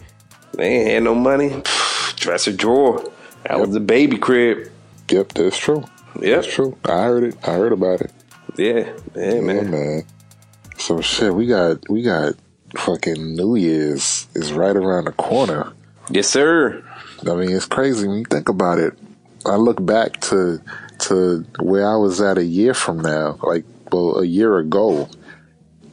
they 0.55 0.65
ain't 0.67 0.91
had 0.91 1.03
no 1.05 1.15
money. 1.15 1.63
Dresser 2.17 2.53
drawer. 2.53 3.05
That 3.45 3.61
was 3.61 3.71
the 3.71 3.81
baby 3.81 4.19
crib. 4.19 4.69
yep, 5.11 5.29
that's 5.33 5.57
true. 5.59 5.85
Yep. 6.21 6.43
That's 6.43 6.53
true. 6.53 6.77
I 6.85 7.03
heard 7.05 7.23
it. 7.25 7.37
I 7.47 7.53
heard 7.53 7.73
about 7.73 8.01
it. 8.01 8.11
Yeah, 8.57 8.91
yeah, 9.15 9.35
Yeah, 9.35 9.41
man. 9.41 9.71
man. 9.71 10.03
So 10.79 11.01
shit, 11.01 11.33
we 11.35 11.47
got 11.47 11.89
we 11.89 12.03
got 12.03 12.35
fucking 12.77 13.35
New 13.35 13.57
Year's 13.57 14.27
is 14.35 14.53
right 14.53 14.77
around 14.77 15.05
the 15.07 15.13
corner. 15.13 15.73
Yes, 16.11 16.29
sir. 16.29 16.83
I 17.29 17.35
mean, 17.35 17.51
it's 17.51 17.67
crazy 17.67 18.07
when 18.07 18.19
you 18.19 18.25
think 18.25 18.49
about 18.49 18.79
it. 18.79 18.95
I 19.45 19.57
look 19.57 19.85
back 19.85 20.21
to 20.23 20.61
to 20.99 21.45
where 21.61 21.87
I 21.89 21.97
was 21.97 22.21
at 22.21 22.39
a 22.39 22.45
year 22.45 22.75
from 22.75 23.01
now, 23.01 23.39
like 23.43 23.65
well, 23.93 24.19
a 24.19 24.25
year 24.25 24.59
ago 24.59 25.09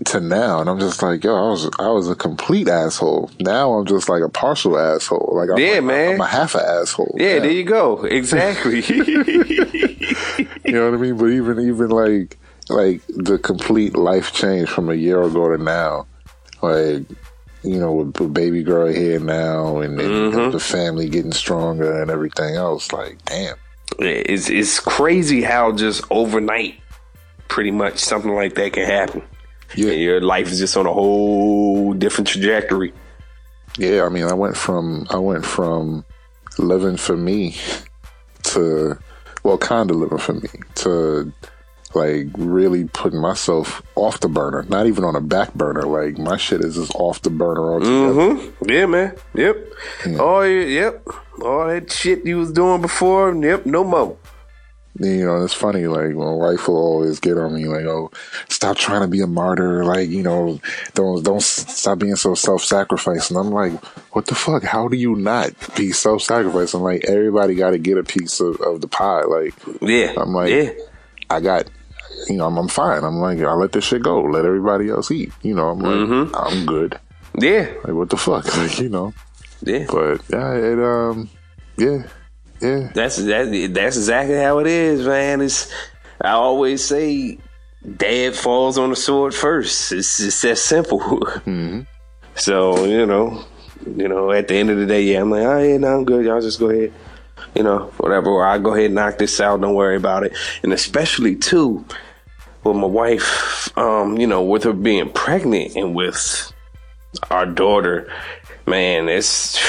to 0.05 0.19
now, 0.19 0.59
and 0.59 0.69
I'm 0.69 0.79
just 0.79 1.01
like, 1.01 1.23
yo, 1.23 1.35
I 1.35 1.49
was 1.49 1.69
I 1.79 1.87
was 1.89 2.09
a 2.09 2.15
complete 2.15 2.67
asshole. 2.67 3.31
Now 3.39 3.73
I'm 3.73 3.85
just 3.85 4.09
like 4.09 4.21
a 4.21 4.29
partial 4.29 4.77
asshole. 4.77 5.31
Like, 5.33 5.49
I'm, 5.49 5.57
Yeah, 5.57 5.75
like, 5.75 5.83
man. 5.83 6.13
I'm 6.15 6.21
a 6.21 6.27
half 6.27 6.55
a 6.55 6.61
asshole. 6.63 7.15
Yeah, 7.17 7.35
now. 7.35 7.43
there 7.43 7.51
you 7.51 7.63
go. 7.63 8.03
Exactly. 8.03 8.81
You 10.65 10.71
know 10.79 10.89
what 10.89 10.97
I 10.97 11.01
mean? 11.01 11.17
But 11.17 11.27
even 11.27 11.59
even 11.59 11.89
like 11.89 12.37
like 12.69 13.01
the 13.09 13.37
complete 13.37 13.95
life 13.95 14.33
change 14.33 14.69
from 14.69 14.89
a 14.89 14.95
year 14.95 15.21
ago 15.21 15.55
to 15.55 15.61
now, 15.61 16.07
like 16.63 17.05
you 17.63 17.79
know, 17.79 17.93
with, 17.93 18.33
baby 18.33 18.61
girl 18.61 18.87
here 18.87 19.19
now, 19.19 19.77
and, 19.79 19.99
and 19.99 20.33
Mm-hmm. 20.33 20.51
the 20.51 20.59
family 20.59 21.07
getting 21.09 21.31
stronger 21.31 22.01
and 22.01 22.11
everything 22.11 22.55
else. 22.55 22.91
Like, 22.91 23.23
damn. 23.25 23.55
it's 23.99 24.49
it's 24.49 24.79
crazy 24.79 25.41
how 25.41 25.71
just 25.71 26.03
overnight, 26.11 26.75
pretty 27.47 27.71
much 27.71 27.99
something 27.99 28.33
like 28.33 28.55
that 28.55 28.73
can 28.73 28.85
happen. 28.85 29.21
Yeah. 29.75 29.91
And 29.91 30.01
your 30.01 30.21
life 30.21 30.47
is 30.51 30.59
just 30.59 30.75
on 30.77 30.85
a 30.85 30.93
whole 30.93 31.93
different 31.93 32.27
trajectory. 32.27 32.93
Yeah, 33.77 34.03
I 34.03 34.09
mean, 34.09 34.25
I 34.25 34.33
went 34.33 34.57
from 34.57 35.07
I 35.09 35.17
went 35.17 35.45
from 35.45 36.05
living 36.57 36.97
for 36.97 37.15
me 37.17 37.55
to 38.43 38.97
well, 39.43 39.57
kind 39.57 39.89
of 39.89 39.97
living 39.97 40.19
for 40.19 40.33
me 40.33 40.49
to 40.75 41.31
like 41.95 42.27
really 42.35 42.85
putting 42.85 43.19
myself 43.21 43.81
off 43.95 44.19
the 44.19 44.27
burner, 44.29 44.63
not 44.69 44.87
even 44.87 45.03
on 45.03 45.15
a 45.15 45.21
back 45.21 45.53
burner. 45.53 45.83
Like 45.83 46.17
my 46.17 46.37
shit 46.37 46.61
is 46.61 46.75
just 46.75 46.93
off 46.95 47.21
the 47.21 47.29
burner 47.29 47.73
altogether. 47.73 48.13
Mm-hmm. 48.13 48.69
Yeah, 48.69 48.85
man. 48.85 49.15
Yep. 49.35 49.57
Oh, 50.19 50.41
yeah, 50.41 50.65
yep. 50.65 51.07
All 51.43 51.67
that 51.67 51.91
shit 51.91 52.25
you 52.25 52.37
was 52.37 52.51
doing 52.51 52.81
before. 52.81 53.33
Yep. 53.35 53.65
No 53.65 53.83
more. 53.83 54.17
You 54.99 55.25
know, 55.25 55.43
it's 55.43 55.55
funny. 55.55 55.87
Like 55.87 56.11
my 56.11 56.31
wife 56.31 56.67
will 56.67 56.77
always 56.77 57.19
get 57.19 57.35
on 57.35 57.55
me, 57.55 57.65
like, 57.65 57.85
"Oh, 57.85 58.11
stop 58.47 58.77
trying 58.77 59.01
to 59.01 59.07
be 59.07 59.21
a 59.21 59.27
martyr. 59.27 59.83
Like, 59.83 60.07
you 60.09 60.21
know, 60.21 60.59
don't 60.93 61.23
don't 61.23 61.41
stop 61.41 61.97
being 61.97 62.15
so 62.15 62.35
self-sacrificing." 62.35 63.35
I'm 63.35 63.49
like, 63.49 63.73
"What 64.13 64.27
the 64.27 64.35
fuck? 64.35 64.61
How 64.61 64.87
do 64.87 64.95
you 64.95 65.15
not 65.15 65.51
be 65.75 65.91
self-sacrificing? 65.93 66.79
Like, 66.81 67.05
everybody 67.05 67.55
got 67.55 67.71
to 67.71 67.79
get 67.79 67.97
a 67.97 68.03
piece 68.03 68.39
of, 68.39 68.61
of 68.61 68.81
the 68.81 68.87
pie. 68.87 69.23
Like, 69.23 69.55
Yeah. 69.81 70.13
I'm 70.15 70.31
like, 70.31 70.51
yeah. 70.51 70.69
I 71.27 71.39
got, 71.39 71.71
you 72.29 72.37
know, 72.37 72.47
I'm, 72.47 72.57
I'm 72.57 72.67
fine. 72.67 73.03
I'm 73.03 73.17
like, 73.19 73.39
I 73.39 73.53
let 73.53 73.71
this 73.71 73.85
shit 73.85 74.03
go. 74.03 74.21
Let 74.21 74.45
everybody 74.45 74.89
else 74.89 75.11
eat. 75.11 75.31
You 75.41 75.53
know, 75.55 75.69
I'm 75.69 75.79
like, 75.79 75.93
Mm-hmm. 75.95 76.35
I'm 76.35 76.65
good. 76.65 76.99
Yeah. 77.39 77.71
Like, 77.83 77.93
what 77.93 78.09
the 78.09 78.17
fuck? 78.17 78.45
Like, 78.57 78.79
you 78.79 78.89
know. 78.89 79.13
Yeah. 79.61 79.85
But 79.89 80.21
yeah, 80.29 80.53
it 80.55 80.79
um, 80.79 81.29
yeah, 81.77 82.03
yeah, 82.59 82.91
That's 82.93 83.15
that. 83.17 83.71
That's 83.73 83.95
exactly 83.97 84.35
how 84.35 84.59
it 84.59 84.67
is, 84.67 85.05
man. 85.07 85.41
It's. 85.41 85.71
I 86.21 86.31
always 86.31 86.83
say, 86.83 87.37
dad 87.97 88.35
falls 88.35 88.77
on 88.77 88.89
the 88.89 88.95
sword 88.95 89.33
first. 89.33 89.91
It's 89.91 90.17
just 90.17 90.41
that 90.43 90.57
simple. 90.57 91.01
So 92.35 92.85
you 92.85 93.05
know, 93.05 93.45
you 93.85 94.07
know, 94.07 94.31
at 94.31 94.47
the 94.47 94.55
end 94.55 94.69
of 94.71 94.77
the 94.77 94.85
day, 94.87 95.03
yeah, 95.03 95.21
I'm 95.21 95.29
like, 95.29 95.43
oh 95.43 95.59
yeah, 95.61 95.77
no, 95.77 95.97
I'm 95.97 96.03
good. 96.05 96.25
Y'all 96.25 96.41
just 96.41 96.59
go 96.59 96.69
ahead, 96.69 96.91
you 97.55 97.61
know, 97.63 97.91
whatever. 97.97 98.29
Or 98.31 98.43
I 98.45 98.57
go 98.57 98.73
ahead 98.73 98.85
and 98.87 98.95
knock 98.95 99.17
this 99.19 99.39
out. 99.39 99.61
Don't 99.61 99.75
worry 99.75 99.95
about 99.97 100.23
it. 100.23 100.35
And 100.63 100.73
especially 100.73 101.35
too, 101.35 101.85
with 102.63 102.75
my 102.75 102.87
wife, 102.87 103.75
um, 103.77 104.17
you 104.17 104.27
know, 104.27 104.43
with 104.43 104.63
her 104.63 104.73
being 104.73 105.09
pregnant 105.09 105.75
and 105.75 105.95
with 105.95 106.51
our 107.29 107.45
daughter, 107.45 108.11
man, 108.65 109.09
it's 109.09 109.59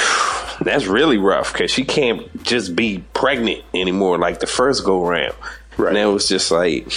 that's 0.60 0.86
really 0.86 1.18
rough 1.18 1.52
because 1.52 1.70
she 1.70 1.84
can't 1.84 2.42
just 2.44 2.76
be 2.76 3.04
pregnant 3.12 3.62
anymore 3.74 4.18
like 4.18 4.40
the 4.40 4.46
first 4.46 4.84
go 4.84 5.04
round. 5.04 5.34
Right. 5.76 5.88
And 5.88 5.98
it 5.98 6.06
was 6.06 6.28
just 6.28 6.50
like, 6.50 6.92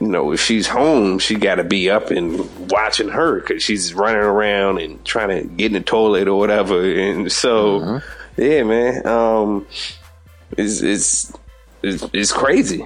you 0.00 0.06
know, 0.06 0.32
if 0.32 0.40
she's 0.40 0.66
home, 0.66 1.18
she 1.18 1.34
got 1.34 1.56
to 1.56 1.64
be 1.64 1.90
up 1.90 2.10
and 2.10 2.70
watching 2.70 3.08
her 3.08 3.40
because 3.40 3.62
she's 3.62 3.92
running 3.92 4.22
around 4.22 4.78
and 4.78 5.04
trying 5.04 5.28
to 5.28 5.44
get 5.56 5.66
in 5.66 5.72
the 5.72 5.80
toilet 5.80 6.28
or 6.28 6.38
whatever. 6.38 6.82
And 6.82 7.30
so, 7.30 8.00
yeah, 8.36 8.62
man, 8.62 9.06
um, 9.06 9.66
it's 10.56 10.80
it's 10.80 11.32
it's, 11.82 12.04
it's 12.12 12.32
crazy. 12.32 12.84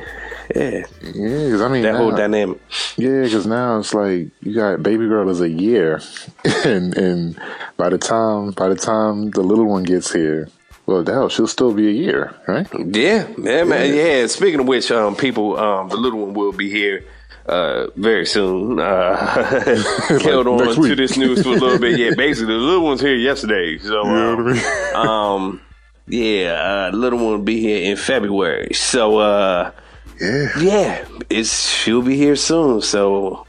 Yeah, 0.54 0.84
yeah. 1.02 1.44
Because 1.44 1.60
I 1.62 1.68
mean, 1.68 1.82
that 1.82 1.96
whole 1.96 2.10
dynamic. 2.10 2.60
Yeah, 2.96 3.22
because 3.22 3.46
now 3.46 3.78
it's 3.78 3.94
like 3.94 4.28
you 4.42 4.54
got 4.54 4.82
baby 4.82 5.06
girl 5.06 5.28
is 5.30 5.40
a 5.40 5.48
year, 5.48 6.00
and 6.64 6.96
and 6.96 7.40
by 7.76 7.88
the 7.88 7.98
time 7.98 8.50
by 8.52 8.68
the 8.68 8.76
time 8.76 9.30
the 9.30 9.42
little 9.42 9.66
one 9.66 9.84
gets 9.84 10.12
here, 10.12 10.48
well, 10.86 11.04
hell, 11.04 11.28
she'll 11.28 11.46
still 11.46 11.72
be 11.72 11.88
a 11.88 11.92
year, 11.92 12.34
right? 12.46 12.66
Yeah, 12.72 13.26
yeah, 13.38 13.64
man. 13.64 13.94
Yeah. 13.94 14.26
Speaking 14.26 14.60
of 14.60 14.68
which, 14.68 14.90
um, 14.90 15.16
people, 15.16 15.56
um, 15.58 15.88
the 15.88 15.96
little 15.96 16.20
one 16.26 16.34
will 16.34 16.52
be 16.52 16.70
here 16.70 17.04
uh 17.46 17.88
very 17.96 18.24
soon. 18.26 18.80
Uh 18.80 19.16
held 20.22 20.46
on 20.46 20.74
to 20.74 20.94
this 20.96 21.16
news 21.16 21.42
for 21.42 21.50
a 21.50 21.52
little 21.52 21.78
bit. 21.78 21.98
Yeah, 21.98 22.14
basically 22.16 22.54
the 22.54 22.60
little 22.60 22.84
one's 22.84 23.00
here 23.02 23.14
yesterday. 23.14 23.78
So 23.78 24.02
You 24.04 24.10
know 24.12 24.32
um, 24.38 24.48
I 24.48 24.52
mean? 24.52 24.96
um 24.96 25.60
yeah, 26.06 26.52
uh 26.52 26.90
the 26.90 26.96
little 26.96 27.18
one 27.18 27.28
will 27.32 27.38
be 27.44 27.60
here 27.60 27.90
in 27.90 27.96
February. 27.96 28.72
So 28.72 29.18
uh 29.18 29.72
yeah, 30.20 30.48
yeah, 30.60 31.04
it's 31.30 31.68
she'll 31.70 32.02
be 32.02 32.16
here 32.16 32.36
soon. 32.36 32.80
So 32.82 33.46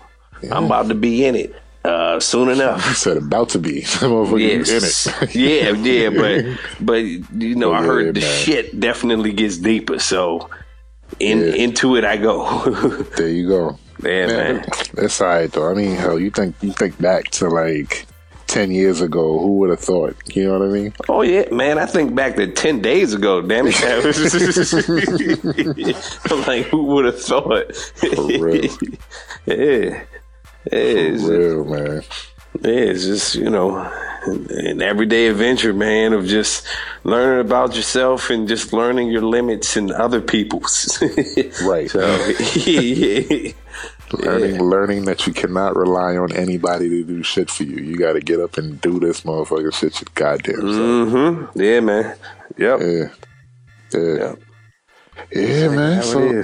I'm 0.52 0.66
about 0.66 0.88
to 0.90 0.96
be 0.96 1.26
in 1.26 1.36
it. 1.36 1.56
Uh 1.84 2.20
soon 2.20 2.50
enough. 2.50 2.86
I 2.88 2.94
said 2.94 3.18
about 3.18 3.50
to 3.50 3.60
be. 3.60 3.82
Yes. 4.38 5.06
in 5.08 5.24
it. 5.24 5.36
yeah, 5.36 5.70
yeah, 5.72 6.10
but 6.10 6.46
but 6.86 7.04
you 7.42 7.56
know, 7.56 7.74
I 7.74 7.82
Yeah, 7.82 7.86
heard 7.86 8.16
the 8.16 8.22
man. 8.22 8.44
shit 8.44 8.80
definitely 8.80 9.34
gets 9.34 9.58
deeper. 9.58 10.00
So 10.00 10.50
in 11.20 11.40
Yeah. 11.40 11.54
into 11.54 11.96
it 11.96 12.04
I 12.04 12.18
go. 12.18 12.64
there 13.18 13.30
you 13.30 13.48
go. 13.48 13.78
yeah, 14.04 14.26
man. 14.28 14.66
That's 14.96 15.22
all 15.22 15.28
right 15.28 15.52
though. 15.52 15.70
I 15.70 15.74
mean, 15.76 15.96
hell, 15.96 16.20
you 16.20 16.32
think 16.32 16.56
you 16.62 16.72
think 16.74 17.00
back 17.00 17.30
to 17.38 17.50
like 17.50 18.08
ten 18.56 18.72
years 18.72 19.02
ago, 19.02 19.38
who 19.38 19.58
would 19.58 19.70
have 19.70 19.82
thought? 19.82 20.16
You 20.34 20.46
know 20.46 20.60
what 20.60 20.70
I 20.70 20.72
mean? 20.72 20.94
Oh 21.10 21.24
yeah, 21.24 21.44
man. 21.52 21.78
I 21.78 21.86
think 21.86 22.16
back 22.16 22.38
to 22.38 22.48
ten 22.48 22.82
days 22.82 23.14
ago. 23.14 23.42
Damn 23.42 23.68
it! 23.68 23.76
I'm 26.32 26.42
like, 26.48 26.66
who 26.68 26.86
would 26.86 27.04
have 27.04 27.22
thought? 27.22 27.76
For 27.76 28.40
real. 28.40 28.64
yeah. 29.46 30.04
Yeah, 30.72 30.80
it's, 30.80 31.24
Real 31.24 31.66
man. 31.66 32.02
yeah, 32.62 32.72
it's 32.72 33.04
just 33.04 33.36
you 33.36 33.50
know, 33.50 33.78
an 34.26 34.82
everyday 34.82 35.28
adventure, 35.28 35.74
man, 35.74 36.14
of 36.14 36.26
just 36.26 36.66
learning 37.04 37.46
about 37.46 37.76
yourself 37.76 38.30
and 38.30 38.48
just 38.48 38.72
learning 38.74 39.10
your 39.10 39.22
limits 39.22 39.76
and 39.76 39.92
other 39.92 40.22
people's. 40.22 40.98
Right. 41.62 41.92
So, 41.92 42.02
yeah, 42.66 43.52
Learning, 44.14 44.62
learning 44.62 45.06
that 45.06 45.26
you 45.26 45.34
cannot 45.34 45.76
rely 45.76 46.16
on 46.16 46.32
anybody 46.34 46.90
to 46.90 47.04
do 47.04 47.24
shit 47.24 47.50
for 47.50 47.64
you. 47.64 47.78
You 47.78 47.98
got 47.98 48.14
to 48.14 48.20
get 48.22 48.40
up 48.40 48.58
and 48.58 48.80
do 48.80 49.00
this 49.00 49.22
motherfucking 49.22 49.74
shit 49.74 50.00
your 50.00 50.08
goddamn 50.14 50.56
mm-hmm. 50.56 51.60
yeah, 51.60 51.80
man. 51.80 52.18
Yep. 52.58 52.80
Yeah. 52.80 53.08
Yeah. 53.94 54.16
Yep. 54.16 54.40
Yeah, 55.32 55.68
man. 55.70 56.04
So, 56.04 56.42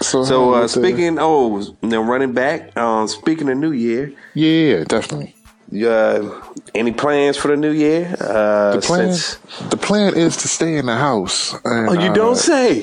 so, 0.00 0.24
So 0.24 0.54
uh, 0.54 0.62
the- 0.62 0.68
speaking, 0.68 1.18
oh, 1.20 1.76
now 1.82 2.02
running 2.02 2.32
back. 2.32 2.76
Um, 2.76 3.08
speaking 3.08 3.48
of 3.50 3.58
New 3.58 3.72
Year, 3.72 4.12
yeah, 4.34 4.84
definitely. 4.84 5.34
Uh, 5.74 6.42
any 6.74 6.92
plans 6.92 7.36
for 7.36 7.48
the 7.48 7.56
new 7.56 7.70
year? 7.70 8.14
Uh, 8.20 8.76
The 8.76 8.82
plan, 8.82 9.12
since- 9.12 9.36
the 9.70 9.76
plan 9.76 10.14
is 10.14 10.36
to 10.38 10.48
stay 10.48 10.76
in 10.76 10.86
the 10.86 10.96
house. 10.96 11.54
And, 11.64 11.88
oh, 11.88 11.92
you 11.94 12.10
uh, 12.10 12.14
don't 12.14 12.36
say. 12.36 12.82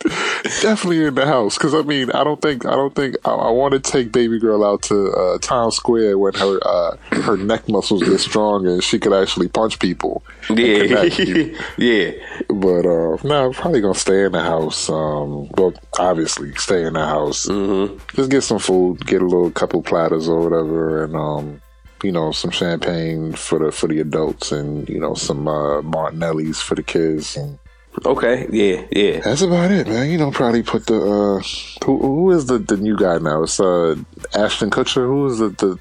definitely 0.62 1.04
in 1.04 1.14
the 1.14 1.26
house 1.26 1.58
because 1.58 1.74
I 1.74 1.82
mean 1.82 2.10
I 2.12 2.24
don't 2.24 2.40
think 2.40 2.64
I 2.64 2.70
don't 2.70 2.94
think 2.94 3.16
I, 3.24 3.32
I 3.32 3.50
want 3.50 3.72
to 3.72 3.80
take 3.80 4.12
baby 4.12 4.38
girl 4.38 4.64
out 4.64 4.82
to 4.84 5.10
uh, 5.10 5.38
Town 5.38 5.70
Square 5.70 6.18
when 6.18 6.32
her 6.34 6.58
uh, 6.64 6.96
her 7.22 7.36
neck 7.36 7.68
muscles 7.68 8.02
get 8.02 8.18
strong 8.18 8.66
and 8.66 8.82
she 8.82 8.98
could 8.98 9.12
actually 9.12 9.48
punch 9.48 9.78
people. 9.78 10.22
yeah, 10.48 10.86
connect, 10.86 11.18
you 11.18 11.52
know. 11.52 11.58
yeah. 11.78 12.10
But 12.48 12.86
uh, 12.86 13.18
no, 13.24 13.46
I'm 13.46 13.52
probably 13.52 13.80
gonna 13.80 13.94
stay 13.94 14.24
in 14.24 14.32
the 14.32 14.40
house. 14.40 14.88
Um, 14.88 15.48
well, 15.50 15.74
obviously 15.98 16.54
stay 16.54 16.84
in 16.84 16.94
the 16.94 17.04
house. 17.04 17.46
Mm-hmm. 17.46 17.98
Just 18.16 18.30
get 18.30 18.42
some 18.42 18.58
food, 18.58 19.06
get 19.06 19.20
a 19.20 19.26
little 19.26 19.50
couple 19.60 19.82
platters 19.82 20.28
or 20.28 20.40
whatever, 20.40 21.04
and 21.04 21.14
um, 21.14 21.60
you 22.02 22.10
know, 22.12 22.32
some 22.32 22.50
champagne 22.50 23.32
for 23.34 23.58
the 23.58 23.70
for 23.70 23.86
the 23.88 24.00
adults, 24.00 24.52
and 24.52 24.88
you 24.88 24.98
know, 24.98 25.14
some 25.14 25.46
uh, 25.46 25.82
Martinellis 25.82 26.60
for 26.62 26.74
the 26.74 26.82
kids, 26.82 27.36
and 27.36 27.58
Okay, 28.06 28.46
yeah, 28.50 28.86
yeah. 28.92 29.20
that's 29.20 29.42
about 29.42 29.70
it, 29.72 29.86
man. 29.88 30.08
You 30.10 30.16
know, 30.18 30.30
probably 30.30 30.62
put 30.62 30.86
the 30.86 30.94
uh, 30.96 31.84
who 31.84 31.98
who 31.98 32.30
is 32.30 32.46
the 32.46 32.58
the 32.58 32.76
new 32.76 32.96
guy 32.96 33.18
now? 33.18 33.42
It's 33.42 33.58
uh 33.60 33.96
Ashton 34.34 34.70
Kutcher. 34.70 35.04
Who 35.06 35.26
is 35.26 35.38
the 35.38 35.48
the 35.50 35.78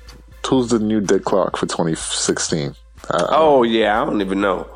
who's 0.48 0.70
the 0.70 0.80
new 0.80 1.00
Dick 1.02 1.24
Clark 1.24 1.56
for 1.58 1.68
2016? 1.68 2.74
I, 3.12 3.26
Oh 3.30 3.62
yeah, 3.64 4.02
I 4.02 4.06
don't 4.06 4.22
even 4.22 4.42
know. 4.42 4.68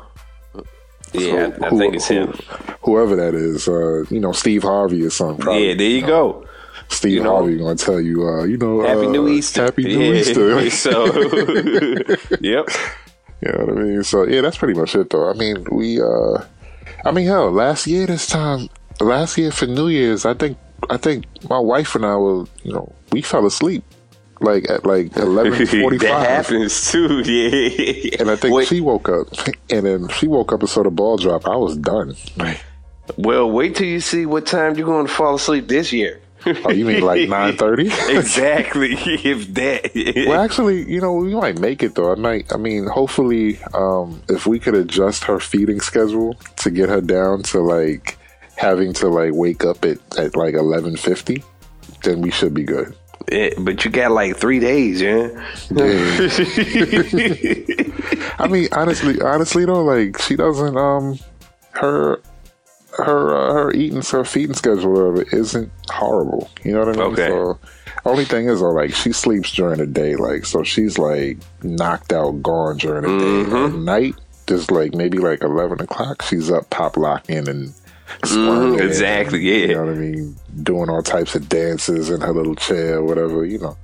Yeah, 1.12 1.20
So 1.20 1.36
I, 1.62 1.66
I 1.66 1.68
who- 1.70 1.78
think 1.78 1.94
it's 1.96 2.08
who- 2.08 2.14
him. 2.14 2.38
Whoever 2.82 3.16
that 3.16 3.34
is, 3.34 3.66
uh, 3.66 4.04
you 4.14 4.20
know, 4.20 4.32
Steve 4.32 4.62
Harvey 4.62 5.04
or 5.04 5.10
something. 5.10 5.42
Probably. 5.42 5.68
Yeah, 5.68 5.74
there 5.74 5.88
you 5.88 6.06
go. 6.06 6.46
Steve 6.88 7.12
You 7.12 7.22
know- 7.24 7.36
Harvey 7.36 7.58
gonna 7.58 7.74
tell 7.76 8.00
you, 8.00 8.26
uh, 8.28 8.44
you 8.44 8.56
know, 8.56 8.82
Happy 8.82 9.06
uh, 9.06 9.10
New 9.10 9.28
Easter. 9.28 9.64
Happy 9.64 9.84
New 9.84 10.00
Yeah, 10.00 10.20
Easter. 10.20 10.70
so, 10.84 11.04
yep. 12.40 12.68
you 13.40 13.52
know 13.52 13.64
what 13.64 13.68
I 13.68 13.82
mean? 13.82 14.02
So 14.04 14.26
yeah, 14.26 14.40
that's 14.40 14.56
pretty 14.58 14.78
much 14.78 14.94
it, 14.94 15.10
though. 15.10 15.28
I 15.30 15.34
mean, 15.34 15.64
we, 15.70 16.00
uh, 16.00 16.44
I 17.04 17.10
mean, 17.10 17.26
hell, 17.26 17.50
last 17.50 17.86
year 17.86 18.06
this 18.06 18.26
time, 18.26 18.68
last 19.00 19.36
year 19.38 19.50
for 19.50 19.66
New 19.66 19.88
Year's, 19.88 20.24
I 20.24 20.34
think, 20.34 20.56
I 20.90 20.96
think 20.96 21.24
my 21.48 21.58
wife 21.58 21.94
and 21.94 22.04
I 22.06 22.16
were, 22.16 22.44
you 22.62 22.72
know, 22.72 22.92
we 23.12 23.22
fell 23.22 23.46
asleep 23.46 23.82
like 24.40 24.68
at 24.68 24.84
like 24.84 25.16
eleven 25.16 25.64
forty 25.66 25.96
that 25.98 26.08
five. 26.10 26.26
happens 26.26 26.90
too. 26.90 27.20
Yeah. 27.20 28.16
And 28.20 28.30
I 28.30 28.36
think 28.36 28.54
Wait, 28.54 28.68
she 28.68 28.80
woke 28.80 29.08
up, 29.08 29.28
and 29.70 29.86
then 29.86 30.08
she 30.08 30.26
woke 30.28 30.52
up 30.52 30.60
and 30.60 30.68
saw 30.68 30.82
the 30.82 30.90
ball 30.90 31.16
drop. 31.16 31.46
I 31.46 31.56
was 31.56 31.76
done. 31.76 32.16
well, 33.16 33.50
wait 33.50 33.76
till 33.76 33.86
you 33.86 34.00
see 34.00 34.26
what 34.26 34.46
time 34.46 34.76
you're 34.76 34.86
going 34.86 35.06
to 35.06 35.12
fall 35.12 35.34
asleep 35.36 35.68
this 35.68 35.92
year. 35.92 36.20
Oh, 36.46 36.70
you 36.70 36.84
mean 36.84 37.02
like 37.02 37.28
nine 37.28 37.56
thirty? 37.56 37.86
exactly. 38.08 38.92
if 38.94 39.52
that. 39.54 39.90
Well, 40.26 40.40
actually, 40.40 40.90
you 40.90 41.00
know, 41.00 41.14
we 41.14 41.34
might 41.34 41.58
make 41.58 41.82
it 41.82 41.94
though. 41.94 42.12
I 42.12 42.16
might. 42.16 42.52
I 42.52 42.56
mean, 42.56 42.86
hopefully, 42.86 43.58
um, 43.72 44.22
if 44.28 44.46
we 44.46 44.58
could 44.58 44.74
adjust 44.74 45.24
her 45.24 45.40
feeding 45.40 45.80
schedule 45.80 46.34
to 46.56 46.70
get 46.70 46.88
her 46.88 47.00
down 47.00 47.42
to 47.44 47.60
like 47.60 48.18
having 48.56 48.92
to 48.94 49.08
like 49.08 49.32
wake 49.34 49.64
up 49.64 49.84
at, 49.84 49.98
at 50.18 50.36
like 50.36 50.54
eleven 50.54 50.96
fifty, 50.96 51.42
then 52.02 52.20
we 52.20 52.30
should 52.30 52.54
be 52.54 52.64
good. 52.64 52.94
Yeah, 53.30 53.50
but 53.58 53.84
you 53.84 53.90
got 53.90 54.10
like 54.10 54.36
three 54.36 54.60
days, 54.60 55.00
yeah. 55.00 55.30
I 58.38 58.48
mean, 58.48 58.68
honestly, 58.72 59.20
honestly 59.22 59.64
though, 59.64 59.82
like 59.82 60.20
she 60.20 60.36
doesn't. 60.36 60.76
Um, 60.76 61.18
her 61.70 62.20
her 62.96 63.34
uh, 63.34 63.52
her 63.52 63.72
eating 63.72 64.02
her 64.02 64.24
feeding 64.24 64.54
schedule 64.54 64.98
or 64.98 65.12
whatever 65.12 65.36
isn't 65.36 65.70
horrible. 65.90 66.50
You 66.64 66.72
know 66.72 66.80
what 66.80 66.88
I 66.88 66.92
mean? 66.92 67.12
Okay. 67.12 67.28
So, 67.28 67.58
only 68.04 68.24
thing 68.24 68.48
is, 68.48 68.60
though, 68.60 68.70
like 68.70 68.94
she 68.94 69.12
sleeps 69.12 69.52
during 69.52 69.78
the 69.78 69.86
day, 69.86 70.16
like 70.16 70.44
so 70.44 70.62
she's 70.62 70.98
like 70.98 71.38
knocked 71.62 72.12
out, 72.12 72.42
gone 72.42 72.76
during 72.76 73.02
the 73.02 73.18
day. 73.18 73.50
Mm-hmm. 73.50 73.54
At 73.56 73.72
night, 73.80 74.14
just 74.46 74.70
like 74.70 74.94
maybe 74.94 75.18
like 75.18 75.42
eleven 75.42 75.80
o'clock, 75.80 76.22
she's 76.22 76.50
up, 76.50 76.68
pop 76.70 76.96
locking 76.96 77.48
and. 77.48 77.74
Mhm, 78.20 78.80
exactly, 78.80 79.38
and, 79.38 79.48
yeah. 79.48 79.66
You 79.66 79.74
know 79.74 79.84
what 79.86 79.94
I 79.94 79.98
mean? 79.98 80.36
Doing 80.62 80.90
all 80.90 81.02
types 81.02 81.34
of 81.34 81.48
dances 81.48 82.10
in 82.10 82.20
her 82.20 82.32
little 82.32 82.54
chair, 82.54 83.02
whatever, 83.02 83.46
you 83.46 83.58
know. 83.58 83.78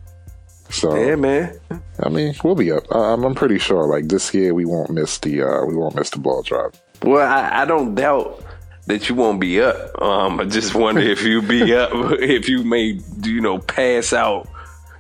So 0.69 0.95
Yeah, 0.95 1.17
man. 1.17 1.59
I 2.03 2.09
mean, 2.11 2.35
we'll 2.45 2.55
be 2.55 2.71
up. 2.71 2.85
I'm, 2.95 3.25
I'm 3.25 3.35
pretty 3.35 3.59
sure. 3.59 3.87
Like 3.87 4.09
this 4.09 4.33
year, 4.33 4.55
we 4.55 4.67
won't 4.67 4.91
miss 4.91 5.19
the 5.19 5.43
uh, 5.43 5.65
we 5.65 5.75
won't 5.75 5.97
miss 5.97 6.11
the 6.11 6.19
ball 6.19 6.43
drop. 6.43 6.77
Well, 7.03 7.27
I, 7.27 7.63
I 7.63 7.65
don't 7.65 7.95
doubt 7.95 8.45
that 8.91 9.09
you 9.09 9.15
won't 9.15 9.41
be 9.41 9.61
up. 9.61 10.01
Um, 10.01 10.41
I 10.41 10.45
just 10.45 10.75
wonder 10.75 11.01
if 11.01 11.23
you 11.23 11.43
be 11.43 11.75
up, 11.77 11.91
if 12.21 12.49
you 12.49 12.63
may, 12.65 12.99
you 13.23 13.41
know, 13.41 13.59
pass 13.59 14.13
out 14.13 14.49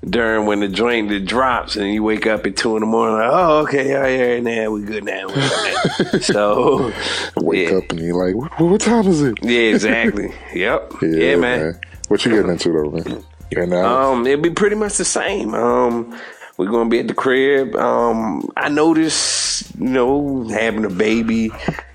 during 0.08 0.46
when 0.46 0.60
the 0.60 0.68
joint 0.68 1.10
that 1.10 1.26
drops, 1.26 1.76
and 1.76 1.92
you 1.92 2.02
wake 2.02 2.26
up 2.26 2.46
at 2.46 2.56
two 2.56 2.74
in 2.76 2.80
the 2.80 2.86
morning. 2.86 3.16
Like, 3.18 3.30
oh, 3.30 3.58
okay, 3.64 3.94
all 3.94 4.02
right, 4.02 4.42
now 4.42 4.70
we 4.70 4.82
good 4.82 5.04
now. 5.04 5.26
We 5.26 5.34
good 5.34 6.10
now. 6.12 6.18
so, 6.20 6.92
Wake 7.36 7.68
yeah, 7.70 7.76
up 7.76 7.90
and 7.90 8.00
you're 8.00 8.26
like, 8.26 8.34
what, 8.34 8.60
what 8.70 8.80
time 8.80 9.06
is 9.06 9.20
it? 9.22 9.36
yeah, 9.42 9.60
exactly. 9.74 10.32
Yep. 10.54 10.92
Yeah, 11.02 11.36
man. 11.36 11.78
What 12.08 12.24
you 12.24 12.32
getting 12.32 12.50
into 12.50 12.72
though, 12.72 12.90
man? 12.90 13.24
Right 13.54 13.68
now, 13.68 14.12
Um, 14.12 14.26
it'll 14.26 14.42
be 14.42 14.50
pretty 14.50 14.76
much 14.76 14.96
the 14.96 15.04
same. 15.04 15.54
Um, 15.54 16.18
we're 16.56 16.70
gonna 16.70 16.88
be 16.88 17.00
at 17.00 17.08
the 17.08 17.14
crib. 17.14 17.74
Um, 17.76 18.50
I 18.56 18.68
noticed, 18.68 19.74
you 19.78 19.86
know, 19.86 20.46
having 20.48 20.84
a 20.84 20.90
baby, 20.90 21.50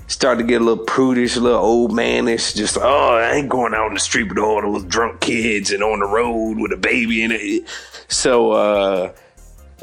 start 0.08 0.38
to 0.38 0.44
get 0.44 0.62
a 0.62 0.64
little 0.64 0.84
prudish, 0.84 1.36
a 1.36 1.42
little 1.42 1.60
old 1.60 1.92
manish. 1.92 2.56
Just 2.56 2.78
oh, 2.78 3.16
I 3.16 3.34
ain't 3.36 3.50
going 3.50 3.74
out 3.74 3.88
in 3.88 3.94
the 3.94 4.00
street 4.00 4.30
with 4.30 4.38
all 4.38 4.62
those 4.62 4.84
drunk 4.86 5.22
kids 5.22 5.72
and 5.72 5.84
on 5.84 6.00
the 6.00 6.06
road 6.06 6.58
with 6.58 6.72
a 6.72 6.78
baby 6.78 7.24
in 7.24 7.32
it. 7.32 7.68
So, 8.08 8.52
uh, 8.52 9.14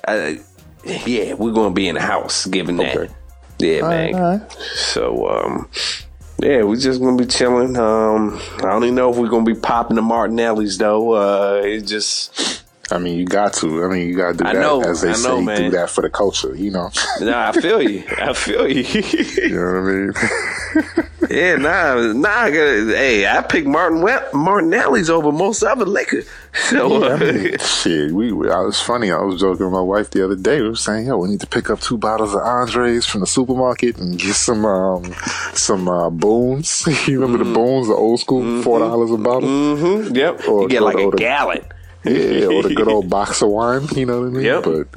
I, 0.06 0.40
yeah, 0.84 1.34
we're 1.34 1.52
gonna 1.52 1.74
be 1.74 1.88
in 1.88 1.96
the 1.96 2.00
house, 2.00 2.46
given 2.46 2.76
that. 2.78 2.96
Okay. 2.96 3.12
Yeah, 3.58 3.82
man. 3.88 4.50
So, 4.74 5.28
um, 5.28 5.68
yeah, 6.40 6.62
we're 6.62 6.76
just 6.76 7.00
gonna 7.00 7.16
be 7.16 7.26
chilling. 7.26 7.76
Um, 7.76 8.40
I 8.58 8.62
don't 8.62 8.82
even 8.84 8.96
know 8.96 9.10
if 9.10 9.16
we're 9.16 9.28
gonna 9.28 9.44
be 9.44 9.54
popping 9.54 9.96
the 9.96 10.02
Martinellis 10.02 10.78
though. 10.78 11.12
Uh, 11.12 11.62
it 11.64 11.82
just, 11.82 12.61
I 12.92 12.98
mean, 12.98 13.18
you 13.18 13.24
got 13.24 13.54
to. 13.54 13.84
I 13.84 13.88
mean, 13.88 14.08
you 14.08 14.16
got 14.16 14.32
to 14.32 14.38
do 14.38 14.44
I 14.44 14.52
that 14.54 14.60
know, 14.60 14.82
as 14.82 15.00
they 15.00 15.10
I 15.10 15.12
say. 15.14 15.40
know. 15.42 15.56
Do 15.56 15.70
that 15.70 15.90
for 15.90 16.02
the 16.02 16.10
culture, 16.10 16.54
you 16.54 16.70
know. 16.70 16.90
nah, 17.20 17.48
I 17.48 17.52
feel 17.52 17.80
you. 17.82 18.04
I 18.18 18.32
feel 18.44 18.68
you. 18.68 18.82
you 18.84 19.54
know 19.54 19.64
what 19.64 19.78
I 19.78 21.00
mean? 21.00 21.10
yeah, 21.30 21.56
nah, 21.56 22.12
nah. 22.12 22.28
I 22.28 22.50
gotta- 22.50 22.94
Hey, 22.96 23.26
I 23.26 23.42
picked 23.42 23.66
Martin 23.66 24.00
Martinelli's 24.34 25.08
over 25.10 25.32
most 25.32 25.62
other 25.62 25.84
liquor. 25.86 26.22
So, 26.70 27.02
uh, 27.02 27.56
Shit, 27.58 28.12
we. 28.12 28.28
I 28.50 28.60
was 28.60 28.80
funny. 28.80 29.10
I 29.10 29.18
was 29.20 29.40
joking 29.40 29.64
with 29.66 29.72
my 29.72 29.80
wife 29.80 30.10
the 30.10 30.22
other 30.24 30.36
day. 30.36 30.60
We 30.60 30.68
were 30.68 30.76
saying, 30.76 31.06
"Yo, 31.06 31.16
we 31.16 31.28
need 31.30 31.40
to 31.40 31.46
pick 31.46 31.70
up 31.70 31.80
two 31.80 31.96
bottles 31.96 32.34
of 32.34 32.42
Andres 32.42 33.06
from 33.06 33.20
the 33.22 33.26
supermarket 33.26 33.96
and 33.98 34.18
get 34.18 34.34
some 34.34 34.66
um 34.66 35.14
some 35.54 35.88
uh, 35.88 36.10
Boone's. 36.10 36.86
you 37.08 37.20
remember 37.22 37.42
the 37.42 37.52
Boone's, 37.54 37.88
the 37.88 37.94
old 37.94 38.20
school, 38.20 38.62
four 38.62 38.80
dollars 38.80 39.10
a 39.10 39.16
bottle. 39.16 39.48
Mm-hmm. 39.48 40.14
yep, 40.14 40.46
Or- 40.46 40.62
you 40.62 40.68
get 40.68 40.82
like 40.82 40.96
or 40.96 41.14
a 41.14 41.16
gallon. 41.16 41.64
Yeah, 42.04 42.46
or 42.46 42.62
the 42.62 42.74
good 42.74 42.88
old 42.88 43.08
box 43.16 43.42
of 43.42 43.50
wine. 43.50 43.86
You 43.94 44.06
know 44.06 44.20
what 44.20 44.26
I 44.26 44.30
mean? 44.30 44.44
Yep. 44.44 44.64
But 44.64 44.88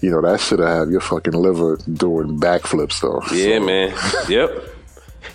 you 0.00 0.10
know 0.10 0.20
that 0.22 0.40
should 0.40 0.58
have 0.58 0.90
your 0.90 1.00
fucking 1.00 1.32
liver 1.34 1.78
doing 1.92 2.38
backflips 2.40 3.00
though. 3.00 3.22
Yeah, 3.34 3.58
So, 3.58 3.64
man. 3.64 3.94
Yep. 4.28 4.64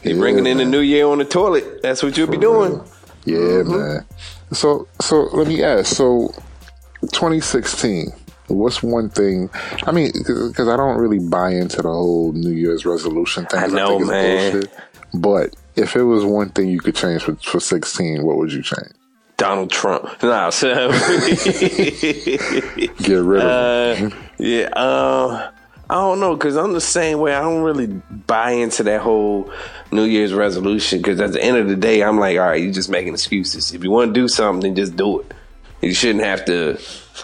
They 0.04 0.12
Yeah, 0.12 0.20
bringing 0.20 0.46
in 0.46 0.58
the 0.58 0.66
new 0.66 0.82
year 0.82 1.08
on 1.08 1.18
the 1.18 1.26
toilet. 1.26 1.82
That's 1.82 2.04
what 2.04 2.18
you'll 2.18 2.28
be 2.28 2.38
doing. 2.38 2.82
Yeah, 3.26 3.38
Mm-hmm. 3.38 3.72
man. 3.78 4.06
So, 4.52 4.88
so 5.02 5.24
let 5.34 5.48
me 5.48 5.64
ask. 5.64 5.96
So, 5.96 6.34
2016. 7.02 8.12
What's 8.48 8.82
one 8.82 9.10
thing? 9.10 9.50
I 9.86 9.92
mean, 9.92 10.12
because 10.26 10.68
I 10.70 10.78
don't 10.78 10.98
really 10.98 11.20
buy 11.20 11.52
into 11.52 11.78
the 11.82 11.90
whole 11.90 12.32
New 12.32 12.52
Year's 12.52 12.86
resolution 12.86 13.46
thing. 13.46 13.60
I 13.60 13.68
know, 13.68 14.00
it's 14.00 14.08
man. 14.10 14.52
bullshit. 14.52 14.72
But 15.14 15.56
if 15.76 15.96
it 15.96 16.04
was 16.04 16.24
one 16.24 16.50
thing 16.50 16.70
you 16.70 16.80
could 16.80 16.96
change 16.96 17.24
for, 17.24 17.36
for 17.36 17.60
16, 17.60 18.24
what 18.24 18.38
would 18.38 18.54
you 18.54 18.62
change? 18.62 18.94
Donald 19.38 19.71
Trump. 19.71 20.10
Nah, 20.23 20.50
so 20.50 20.91
Get 21.91 23.10
rid 23.10 23.41
of 23.41 23.47
Uh, 23.50 23.95
him. 23.95 24.13
yeah, 24.38 24.69
uh, 24.76 25.52
I 25.89 25.93
don't 25.93 26.19
know 26.19 26.36
because 26.36 26.58
I'm 26.58 26.73
the 26.73 26.82
same 26.82 27.19
way. 27.19 27.34
I 27.34 27.41
don't 27.41 27.62
really 27.63 27.88
buy 27.88 28.52
into 28.52 28.84
that 28.84 29.02
whole 29.02 29.50
New 29.91 30.04
Year's 30.04 30.34
resolution 30.34 31.00
because 31.00 31.19
at 31.21 31.32
the 31.32 31.41
end 31.41 31.58
of 31.58 31.69
the 31.69 31.76
day, 31.78 32.04
I'm 32.04 32.19
like, 32.19 32.38
all 32.38 32.47
right, 32.47 32.62
you're 32.62 32.73
just 32.73 32.89
making 32.89 33.13
excuses. 33.13 33.73
If 33.73 33.84
you 33.84 33.91
want 33.91 34.13
to 34.13 34.19
do 34.19 34.28
something, 34.28 34.62
then 34.62 34.76
just 34.76 34.95
do 34.97 35.21
it. 35.21 35.32
You 35.82 35.93
shouldn't 35.93 36.26
have 36.26 36.43
to 36.45 36.78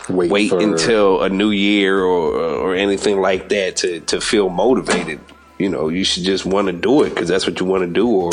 Wait 0.09 0.31
wait, 0.31 0.49
for- 0.49 0.59
until 0.61 1.23
a 1.23 1.29
new 1.29 1.49
year 1.49 1.99
or 1.99 2.33
or 2.35 2.75
anything 2.75 3.19
like 3.19 3.49
that 3.49 3.75
to 3.77 3.99
to 4.01 4.21
feel 4.21 4.49
motivated. 4.49 5.19
You 5.63 5.69
know, 5.69 5.87
you 5.87 6.03
should 6.03 6.23
just 6.23 6.45
want 6.45 6.67
to 6.67 6.73
do 6.73 7.03
it 7.03 7.11
because 7.11 7.29
that's 7.29 7.47
what 7.47 7.57
you 7.61 7.65
want 7.65 7.83
to 7.83 7.87
do 7.87 8.05
or 8.05 8.31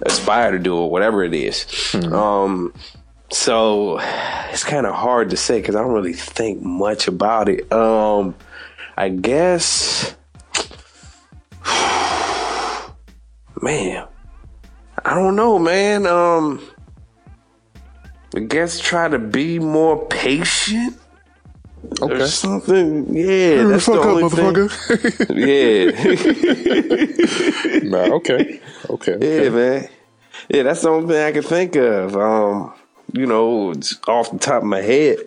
aspire 0.00 0.52
to 0.52 0.58
do 0.58 0.74
or 0.74 0.90
whatever 0.90 1.22
it 1.22 1.34
is. 1.34 1.66
Um, 2.10 2.72
so 3.30 3.98
it's 4.50 4.64
kind 4.64 4.86
of 4.86 4.94
hard 4.94 5.28
to 5.28 5.36
say 5.36 5.60
because 5.60 5.76
I 5.76 5.82
don't 5.82 5.92
really 5.92 6.14
think 6.14 6.62
much 6.62 7.06
about 7.06 7.50
it. 7.50 7.70
Um, 7.70 8.34
I 8.96 9.10
guess, 9.10 10.16
man, 13.60 14.06
I 15.04 15.14
don't 15.14 15.36
know, 15.36 15.58
man. 15.58 16.06
Um, 16.06 16.66
I 18.34 18.40
guess 18.40 18.80
try 18.80 19.06
to 19.06 19.18
be 19.18 19.58
more 19.58 20.06
patient 20.06 20.98
or 22.00 22.12
Okay. 22.12 22.26
something. 22.26 23.14
Yeah, 23.14 23.64
that's 23.64 23.86
the 23.86 23.92
Fuck 23.92 24.06
up, 24.06 24.06
only 24.06 24.28
thing. 24.28 24.68
Yeah, 25.36 25.90
nah, 27.88 28.14
okay. 28.16 28.60
Okay. 28.90 29.16
yeah, 29.20 29.50
man. 29.50 29.88
Yeah, 30.48 30.62
that's 30.64 30.82
the 30.82 30.88
only 30.90 31.08
thing 31.14 31.22
I 31.24 31.32
can 31.32 31.42
think 31.42 31.76
of. 31.76 32.16
Um, 32.16 32.72
you 33.12 33.26
know, 33.26 33.72
off 34.06 34.30
the 34.30 34.38
top 34.38 34.62
of 34.62 34.68
my 34.68 34.80
head. 34.80 35.18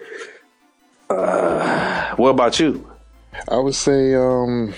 Uh, 1.10 2.16
what 2.16 2.30
about 2.30 2.60
you? 2.60 2.88
I 3.50 3.58
would 3.58 3.76
say, 3.76 4.14
um, 4.16 4.74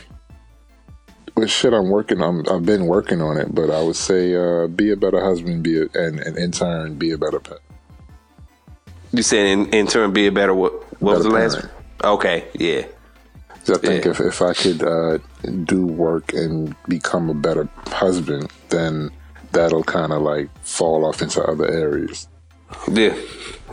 with 1.36 1.50
shit 1.52 1.74
I'm 1.74 1.90
working 1.90 2.22
I'm, 2.22 2.44
I've 2.50 2.66
been 2.66 2.86
working 2.88 3.22
on 3.22 3.38
it, 3.38 3.54
but 3.54 3.70
I 3.70 3.82
would 3.82 3.96
say, 3.96 4.36
uh, 4.36 4.68
be 4.68 4.92
a 4.92 4.96
better 4.96 5.24
husband, 5.24 5.64
be 5.64 5.78
a, 5.80 5.84
and, 5.94 6.20
and 6.20 6.38
in 6.38 6.52
turn, 6.52 6.96
be 6.96 7.12
a 7.12 7.18
better 7.18 7.40
pet. 7.40 7.60
You 9.12 9.22
said 9.22 9.46
in, 9.46 9.70
in 9.74 9.88
turn 9.88 10.12
be 10.12 10.26
a 10.28 10.32
better 10.32 10.54
what? 10.56 10.74
What 11.04 11.16
was 11.18 11.24
the 11.26 11.30
last? 11.32 11.56
parent. 11.56 11.72
Okay, 12.04 12.46
yeah. 12.54 12.86
I 13.52 13.78
think 13.78 14.06
Yeah. 14.06 14.12
if, 14.12 14.20
if 14.20 14.42
I 14.42 14.54
could 14.54 14.84
uh, 14.84 15.20
do 15.64 15.86
work 15.86 16.34
and 16.34 16.76
become 16.90 17.30
a 17.30 17.34
better 17.34 17.70
husband, 17.88 18.52
then 18.70 19.10
that'll 19.54 19.84
kind 19.84 20.12
of 20.12 20.22
like 20.22 20.50
fall 20.66 21.06
off 21.06 21.22
into 21.22 21.42
other 21.44 21.70
areas. 21.72 22.28
Yeah, 22.92 23.16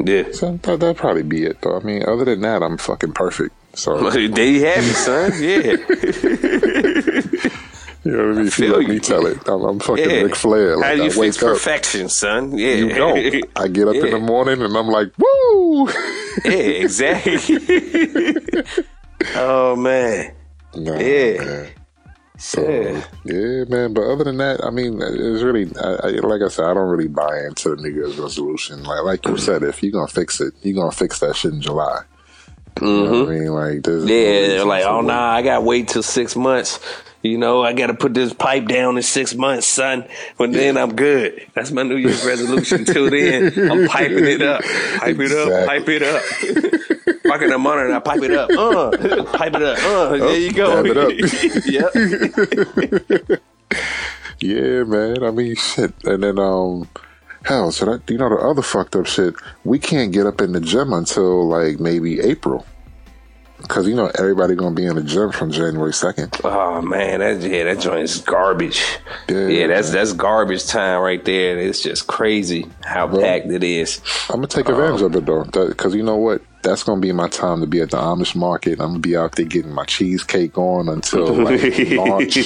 yeah. 0.05 0.25
So 0.33 0.53
that, 0.63 0.79
that'd 0.81 0.97
probably 0.97 1.23
be 1.25 1.45
it, 1.45 1.63
though. 1.63 1.77
I 1.79 1.83
mean, 1.83 2.05
other 2.07 2.25
than 2.27 2.43
that, 2.43 2.63
I'm 2.63 2.77
fucking 2.79 3.13
perfect. 3.15 3.55
So, 3.75 4.11
there 4.11 4.21
you 4.47 4.65
have 4.67 4.85
it, 4.85 4.95
son. 4.95 5.33
Yeah, 5.41 5.77
you 8.05 8.13
know 8.13 8.29
what 8.29 8.37
I 8.37 8.39
mean? 8.39 8.47
If 8.47 8.59
you 8.59 8.67
feel 8.69 8.79
let 8.79 8.89
me 8.89 8.95
you. 8.95 9.01
tell 9.01 9.27
it, 9.27 9.39
I'm, 9.49 9.63
I'm 9.63 9.79
fucking 9.81 10.09
yeah. 10.09 10.21
Ric 10.23 10.35
Flair. 10.37 10.77
Like, 10.77 10.85
How 10.87 10.93
do 10.93 10.99
you 10.99 11.05
I 11.05 11.09
fix 11.09 11.19
wake 11.19 11.35
up, 11.37 11.41
perfection, 11.57 12.09
son? 12.09 12.57
Yeah, 12.57 12.75
you 12.75 12.89
don't. 12.95 13.45
I 13.57 13.69
get 13.69 13.89
up 13.89 13.95
in 13.97 14.11
the 14.11 14.19
morning 14.19 14.63
and 14.63 14.77
I'm 14.77 14.89
like, 14.89 15.13
woo! 15.19 15.89
Yeah, 16.45 16.51
exactly. 16.53 17.37
oh 19.37 19.77
man, 19.77 20.33
Nah, 20.75 20.99
Yeah. 20.99 21.45
man. 21.45 21.69
So 22.39 22.63
Yeah. 22.63 23.05
yeah. 23.25 23.65
man. 23.69 23.93
But 23.93 24.05
other 24.05 24.25
than 24.25 24.39
that, 24.39 24.65
I 24.65 24.71
mean, 24.71 25.01
it's 25.03 25.43
really 25.43 25.71
I, 25.79 26.07
I, 26.07 26.11
like 26.27 26.43
I 26.43 26.49
said, 26.49 26.65
I 26.65 26.75
don't 26.75 26.89
really 26.89 27.09
buy 27.09 27.45
into 27.47 27.71
the 27.71 27.77
niggas 27.77 28.19
resolution. 28.21 28.83
Like 28.85 29.05
like 29.05 29.27
you 29.27 29.37
said, 29.37 29.63
if 29.63 29.83
you're 29.83 29.93
gonna 29.93 30.07
fix 30.09 30.41
it, 30.41 30.55
you're 30.63 30.77
gonna 30.77 30.93
fix 30.93 31.19
that 31.21 31.37
shit 31.37 31.53
in 31.53 31.61
July. 31.61 32.01
You 32.81 32.87
know 32.87 33.03
what 33.03 33.11
I 33.11 33.15
mm-hmm. 33.15 33.31
mean? 33.31 33.53
Like 33.53 33.87
yeah. 34.09 34.63
Like, 34.63 34.85
oh 34.85 35.01
nah, 35.03 35.33
I 35.33 35.43
gotta 35.43 35.61
wait 35.61 35.89
till 35.89 36.03
six 36.03 36.35
months. 36.37 36.81
You 37.23 37.37
know, 37.37 37.63
I 37.63 37.75
gotta 37.75 37.93
put 37.95 38.15
this 38.15 38.33
pipe 38.33 38.67
down 38.67 38.97
in 38.97 39.03
six 39.03 39.35
months, 39.35 39.67
son. 39.67 40.07
When 40.39 40.53
then 40.53 40.79
I'm 40.79 40.95
good. 40.97 41.47
That's 41.55 41.71
my 41.71 41.83
New 41.83 41.97
Year's 41.97 42.25
resolution. 42.25 42.85
Till 42.87 43.11
then, 43.11 43.53
I'm 43.71 43.87
piping 43.89 44.25
it 44.25 44.41
up, 44.41 44.63
pipe 44.63 45.19
it 45.19 45.33
up, 45.33 45.67
pipe 45.67 45.89
it 45.89 46.03
up. 46.03 46.23
Fucking 47.25 47.49
the 47.51 47.59
monitor, 47.59 47.87
and 47.87 47.95
I 47.95 48.01
pipe 48.01 48.23
it 48.23 48.33
up. 48.33 48.51
Uh, 48.51 48.91
pipe 49.37 49.55
it 49.55 49.63
up. 49.63 49.79
Uh, 49.85 50.17
there 50.17 50.39
you 50.39 50.53
go. 50.53 50.83
yep. 51.67 53.41
Yeah, 54.41 54.85
man. 54.85 55.23
I 55.23 55.31
mean, 55.31 55.55
shit. 55.55 55.93
And 56.05 56.23
then, 56.23 56.39
um, 56.39 56.89
hell, 57.45 57.71
so 57.73 57.85
that 57.85 58.11
you 58.11 58.17
know 58.17 58.31
the 58.31 58.37
other 58.37 58.63
fucked 58.63 58.97
up 58.97 59.07
shit. 59.07 59.35
We 59.65 59.79
can't 59.79 60.13
get 60.13 60.27
up 60.27 60.41
in 60.41 60.53
the 60.53 60.61
gym 60.61 60.93
until 60.95 61.47
like 61.47 61.79
maybe 61.79 62.21
April, 62.21 62.65
because 63.63 63.87
you 63.89 63.95
know 63.95 64.11
everybody 64.19 64.55
gonna 64.55 64.75
be 64.75 64.87
in 64.87 64.97
the 64.97 65.03
gym 65.03 65.31
from 65.33 65.51
January 65.51 65.93
second. 65.93 66.37
Oh 66.45 66.81
man, 66.83 67.21
that 67.21 67.41
yeah, 67.41 67.65
that 67.65 67.81
joint 67.81 68.03
is 68.03 68.19
garbage. 68.21 68.83
Yeah, 69.29 69.47
Yeah, 69.49 69.67
that's 69.69 69.89
man. 69.89 69.97
that's 69.97 70.13
garbage 70.13 70.67
time 70.67 71.01
right 71.01 71.25
there. 71.25 71.59
It's 71.59 71.83
just 71.83 72.07
crazy 72.07 72.67
how 72.85 73.09
packed 73.09 73.47
it 73.47 73.63
is. 73.63 74.01
I'm 74.29 74.37
gonna 74.37 74.47
take 74.49 74.69
advantage 74.69 75.03
of 75.03 75.15
it 75.17 75.27
though, 75.27 75.45
because 75.69 75.95
you 75.95 76.03
know 76.03 76.17
what? 76.17 76.43
That's 76.63 76.83
gonna 76.83 77.01
be 77.01 77.13
my 77.13 77.29
time 77.29 77.61
to 77.61 77.67
be 77.67 77.81
at 77.81 77.91
the 77.91 77.97
Amish 77.97 78.35
market. 78.35 78.81
I'm 78.81 78.89
gonna 78.89 78.99
be 78.99 79.17
out 79.17 79.37
there 79.37 79.47
getting 79.47 79.73
my 79.73 79.85
cheesecake 79.85 80.59
on 80.59 80.89
until 80.89 81.33
like 81.33 81.61
March. 81.93 82.37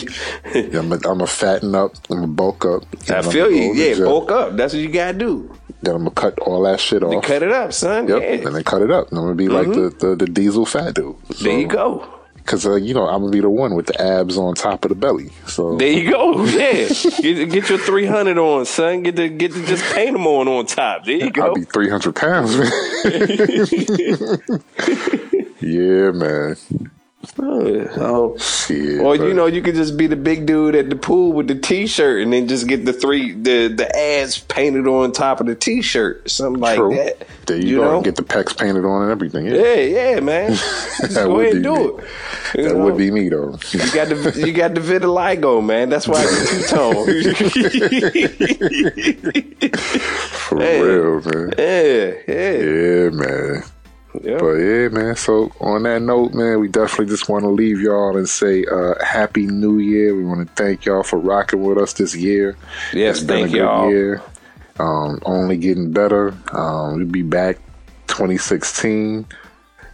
I'm 0.54 0.88
gonna, 0.88 1.26
fatten 1.26 1.74
up. 1.74 1.94
I'm 2.10 2.16
gonna 2.16 2.26
bulk 2.28 2.64
up. 2.64 2.84
I 3.10 3.22
feel 3.22 3.50
you. 3.50 3.68
go 3.68 3.74
to 3.74 3.94
the 3.94 3.98
Yeah, 4.00 4.04
bulk 4.04 4.30
up. 4.30 4.56
That's 4.56 4.72
what 4.72 4.82
you 4.82 4.88
gotta 4.88 5.18
do. 5.18 5.52
Then 5.82 5.96
I'm 5.96 6.02
gonna 6.02 6.12
cut 6.12 6.38
all 6.38 6.62
that 6.62 6.80
shit 6.80 7.02
off. 7.02 7.24
cut 7.24 7.42
it 7.42 7.52
up, 7.52 7.72
son. 7.72 8.08
Yep, 8.08 8.22
Yeah. 8.22 8.46
and 8.46 8.56
then 8.56 8.64
cut 8.64 8.82
it 8.82 8.90
up. 8.90 9.10
And 9.10 9.18
I'm 9.18 9.24
gonna 9.24 9.34
be 9.34 9.48
like 9.48 9.66
mm-hmm. 9.66 9.98
the, 9.98 10.08
the 10.08 10.16
the 10.16 10.26
diesel 10.26 10.64
fat 10.64 10.94
dude. 10.94 11.16
There 11.40 11.58
you 11.58 11.66
go. 11.66 12.08
Because 12.44 12.66
uh, 12.66 12.74
you 12.74 12.92
know 12.92 13.08
I'm 13.08 13.20
gonna 13.20 13.32
be 13.32 13.40
the 13.40 13.48
one 13.48 13.74
with 13.74 13.86
the 13.86 13.98
abs 14.00 14.36
on 14.36 14.54
top 14.54 14.84
of 14.84 14.90
the 14.90 14.94
belly. 14.94 15.30
So 15.46 15.76
There 15.76 15.90
you 15.90 16.10
go. 16.10 16.44
Yeah, 16.54 16.88
get, 16.88 17.50
get 17.50 17.68
your 17.70 17.78
three 17.78 18.06
hundred 18.06 18.38
on, 18.38 18.66
son. 18.66 19.02
Get 19.02 19.16
the 19.16 19.28
get 19.28 19.52
the 19.52 19.64
just 19.64 19.84
paint 19.94 20.12
them 20.12 20.26
on 20.26 20.46
on 20.48 20.66
top. 20.66 21.04
There 21.04 21.16
you 21.16 21.30
go. 21.30 21.42
I'll 21.42 21.54
be 21.54 21.64
300 21.64 22.14
pounds, 22.14 22.58
man. 22.58 22.70
yeah, 25.60 26.10
man. 26.12 26.56
Oh. 27.38 28.36
Shit, 28.38 29.00
Or 29.00 29.16
but- 29.16 29.26
you 29.26 29.32
know, 29.34 29.46
you 29.46 29.62
could 29.62 29.74
just 29.74 29.96
be 29.96 30.06
the 30.06 30.16
big 30.16 30.44
dude 30.46 30.74
at 30.74 30.90
the 30.90 30.96
pool 30.96 31.32
with 31.32 31.48
the 31.48 31.54
t-shirt, 31.54 32.22
and 32.22 32.32
then 32.32 32.48
just 32.48 32.66
get 32.66 32.84
the 32.84 32.92
three 32.92 33.32
the 33.32 33.68
the 33.68 33.88
ads 33.96 34.38
painted 34.38 34.86
on 34.86 35.12
top 35.12 35.40
of 35.40 35.46
the 35.46 35.54
t-shirt, 35.54 36.28
something 36.30 36.60
like 36.60 36.76
True. 36.76 36.94
that. 36.96 37.26
There 37.46 37.58
you, 37.58 37.76
go. 37.78 38.00
Get 38.00 38.16
the 38.16 38.22
pecs 38.22 38.56
painted 38.56 38.84
on 38.86 39.02
and 39.02 39.10
everything. 39.10 39.46
Yeah, 39.46 39.74
Yeah, 39.74 40.10
yeah, 40.14 40.20
man. 40.20 40.52
Just 40.52 41.14
go 41.14 41.40
ahead 41.40 41.54
and 41.56 41.64
do 41.64 41.74
me. 41.74 41.84
it. 41.84 41.94
You 42.56 42.62
that 42.68 42.74
know? 42.76 42.84
would 42.84 42.96
be 42.96 43.10
me 43.10 43.28
though. 43.28 43.58
You 43.72 43.80
got 43.92 44.08
the 44.08 44.42
you 44.46 44.52
got 44.52 44.74
the 44.74 44.80
vitiligo, 44.80 45.62
man. 45.64 45.88
That's 45.90 46.06
why 46.08 46.22
you're 46.22 46.46
two 46.46 46.62
tone. 46.68 47.06
For 49.74 50.60
Hey. 50.60 50.80
real, 50.82 51.20
man. 51.20 51.52
yeah, 51.58 52.12
yeah, 52.28 52.52
Yeah, 52.52 53.10
man. 53.10 53.62
Yeah. 54.22 54.38
But 54.38 54.54
yeah, 54.54 54.88
man. 54.88 55.16
So 55.16 55.52
on 55.60 55.82
that 55.84 56.02
note, 56.02 56.34
man, 56.34 56.60
we 56.60 56.68
definitely 56.68 57.06
just 57.06 57.28
want 57.28 57.42
to 57.42 57.48
leave 57.48 57.80
y'all 57.80 58.16
and 58.16 58.28
say 58.28 58.64
uh, 58.64 58.94
Happy 59.04 59.46
New 59.46 59.78
Year. 59.78 60.14
We 60.14 60.24
want 60.24 60.46
to 60.46 60.54
thank 60.62 60.84
y'all 60.84 61.02
for 61.02 61.18
rocking 61.18 61.62
with 61.62 61.78
us 61.78 61.92
this 61.94 62.14
year. 62.14 62.56
Yes, 62.92 63.18
It's 63.18 63.26
thank 63.26 63.52
y'all. 63.52 63.90
year. 63.90 64.22
Um, 64.78 65.20
only 65.24 65.56
getting 65.56 65.92
better. 65.92 66.34
Um, 66.52 66.96
we'll 66.96 67.06
be 67.06 67.22
back 67.22 67.56
2016, 68.08 69.26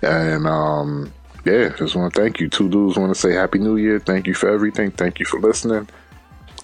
and 0.03 0.47
um, 0.47 1.13
yeah, 1.45 1.71
just 1.77 1.95
want 1.95 2.15
to 2.15 2.21
thank 2.21 2.41
you. 2.41 2.49
Two 2.49 2.69
dudes 2.69 2.97
want 2.97 3.13
to 3.15 3.19
say 3.19 3.33
Happy 3.33 3.59
New 3.59 3.77
Year. 3.77 3.99
Thank 3.99 4.27
you 4.27 4.35
for 4.35 4.49
everything. 4.49 4.91
Thank 4.91 5.19
you 5.19 5.27
for 5.27 5.41
listening. 5.41 5.89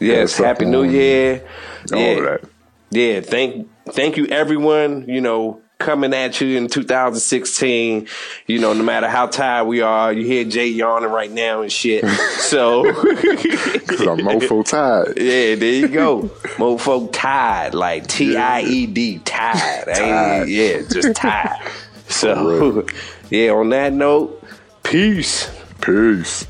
Yes, 0.01 0.37
happy 0.37 0.67
New 0.67 0.85
Year. 0.85 1.47
All 1.93 1.99
yeah. 1.99 2.07
of 2.07 2.25
that. 2.25 2.51
Yeah, 2.91 3.21
thank 3.21 3.69
thank 3.91 4.17
you 4.17 4.27
everyone, 4.27 5.09
you 5.09 5.21
know, 5.21 5.61
coming 5.79 6.15
at 6.15 6.41
you 6.41 6.57
in 6.57 6.69
2016. 6.69 8.09
You 8.47 8.59
know, 8.59 8.73
no 8.73 8.83
matter 8.83 9.09
how 9.09 9.27
tired 9.27 9.67
we 9.67 9.81
are, 9.81 10.13
you 10.13 10.25
hear 10.25 10.45
Jay 10.45 10.69
yawning 10.69 11.11
right 11.11 11.31
now 11.31 11.63
and 11.63 11.73
shit. 11.73 12.05
So 12.47 12.85
Cause 12.93 14.07
I'm 14.07 14.19
mofo 14.19 14.65
tired. 14.65 15.19
Yeah, 15.19 15.57
there 15.57 15.73
you 15.73 15.89
go. 15.89 16.23
Mofo 16.59 17.11
tired, 17.13 17.75
like 17.75 18.07
T 18.07 18.37
I 18.37 18.61
E 18.61 18.87
D, 18.87 19.19
tired. 19.19 19.89
Tired. 19.93 20.49
Yeah, 20.49 20.83
just 20.89 21.17
tired. 21.17 21.59
So, 22.09 22.87
yeah, 23.31 23.51
on 23.51 23.71
that 23.71 23.93
note, 23.93 24.41
peace. 24.85 25.51
Peace. 25.81 26.47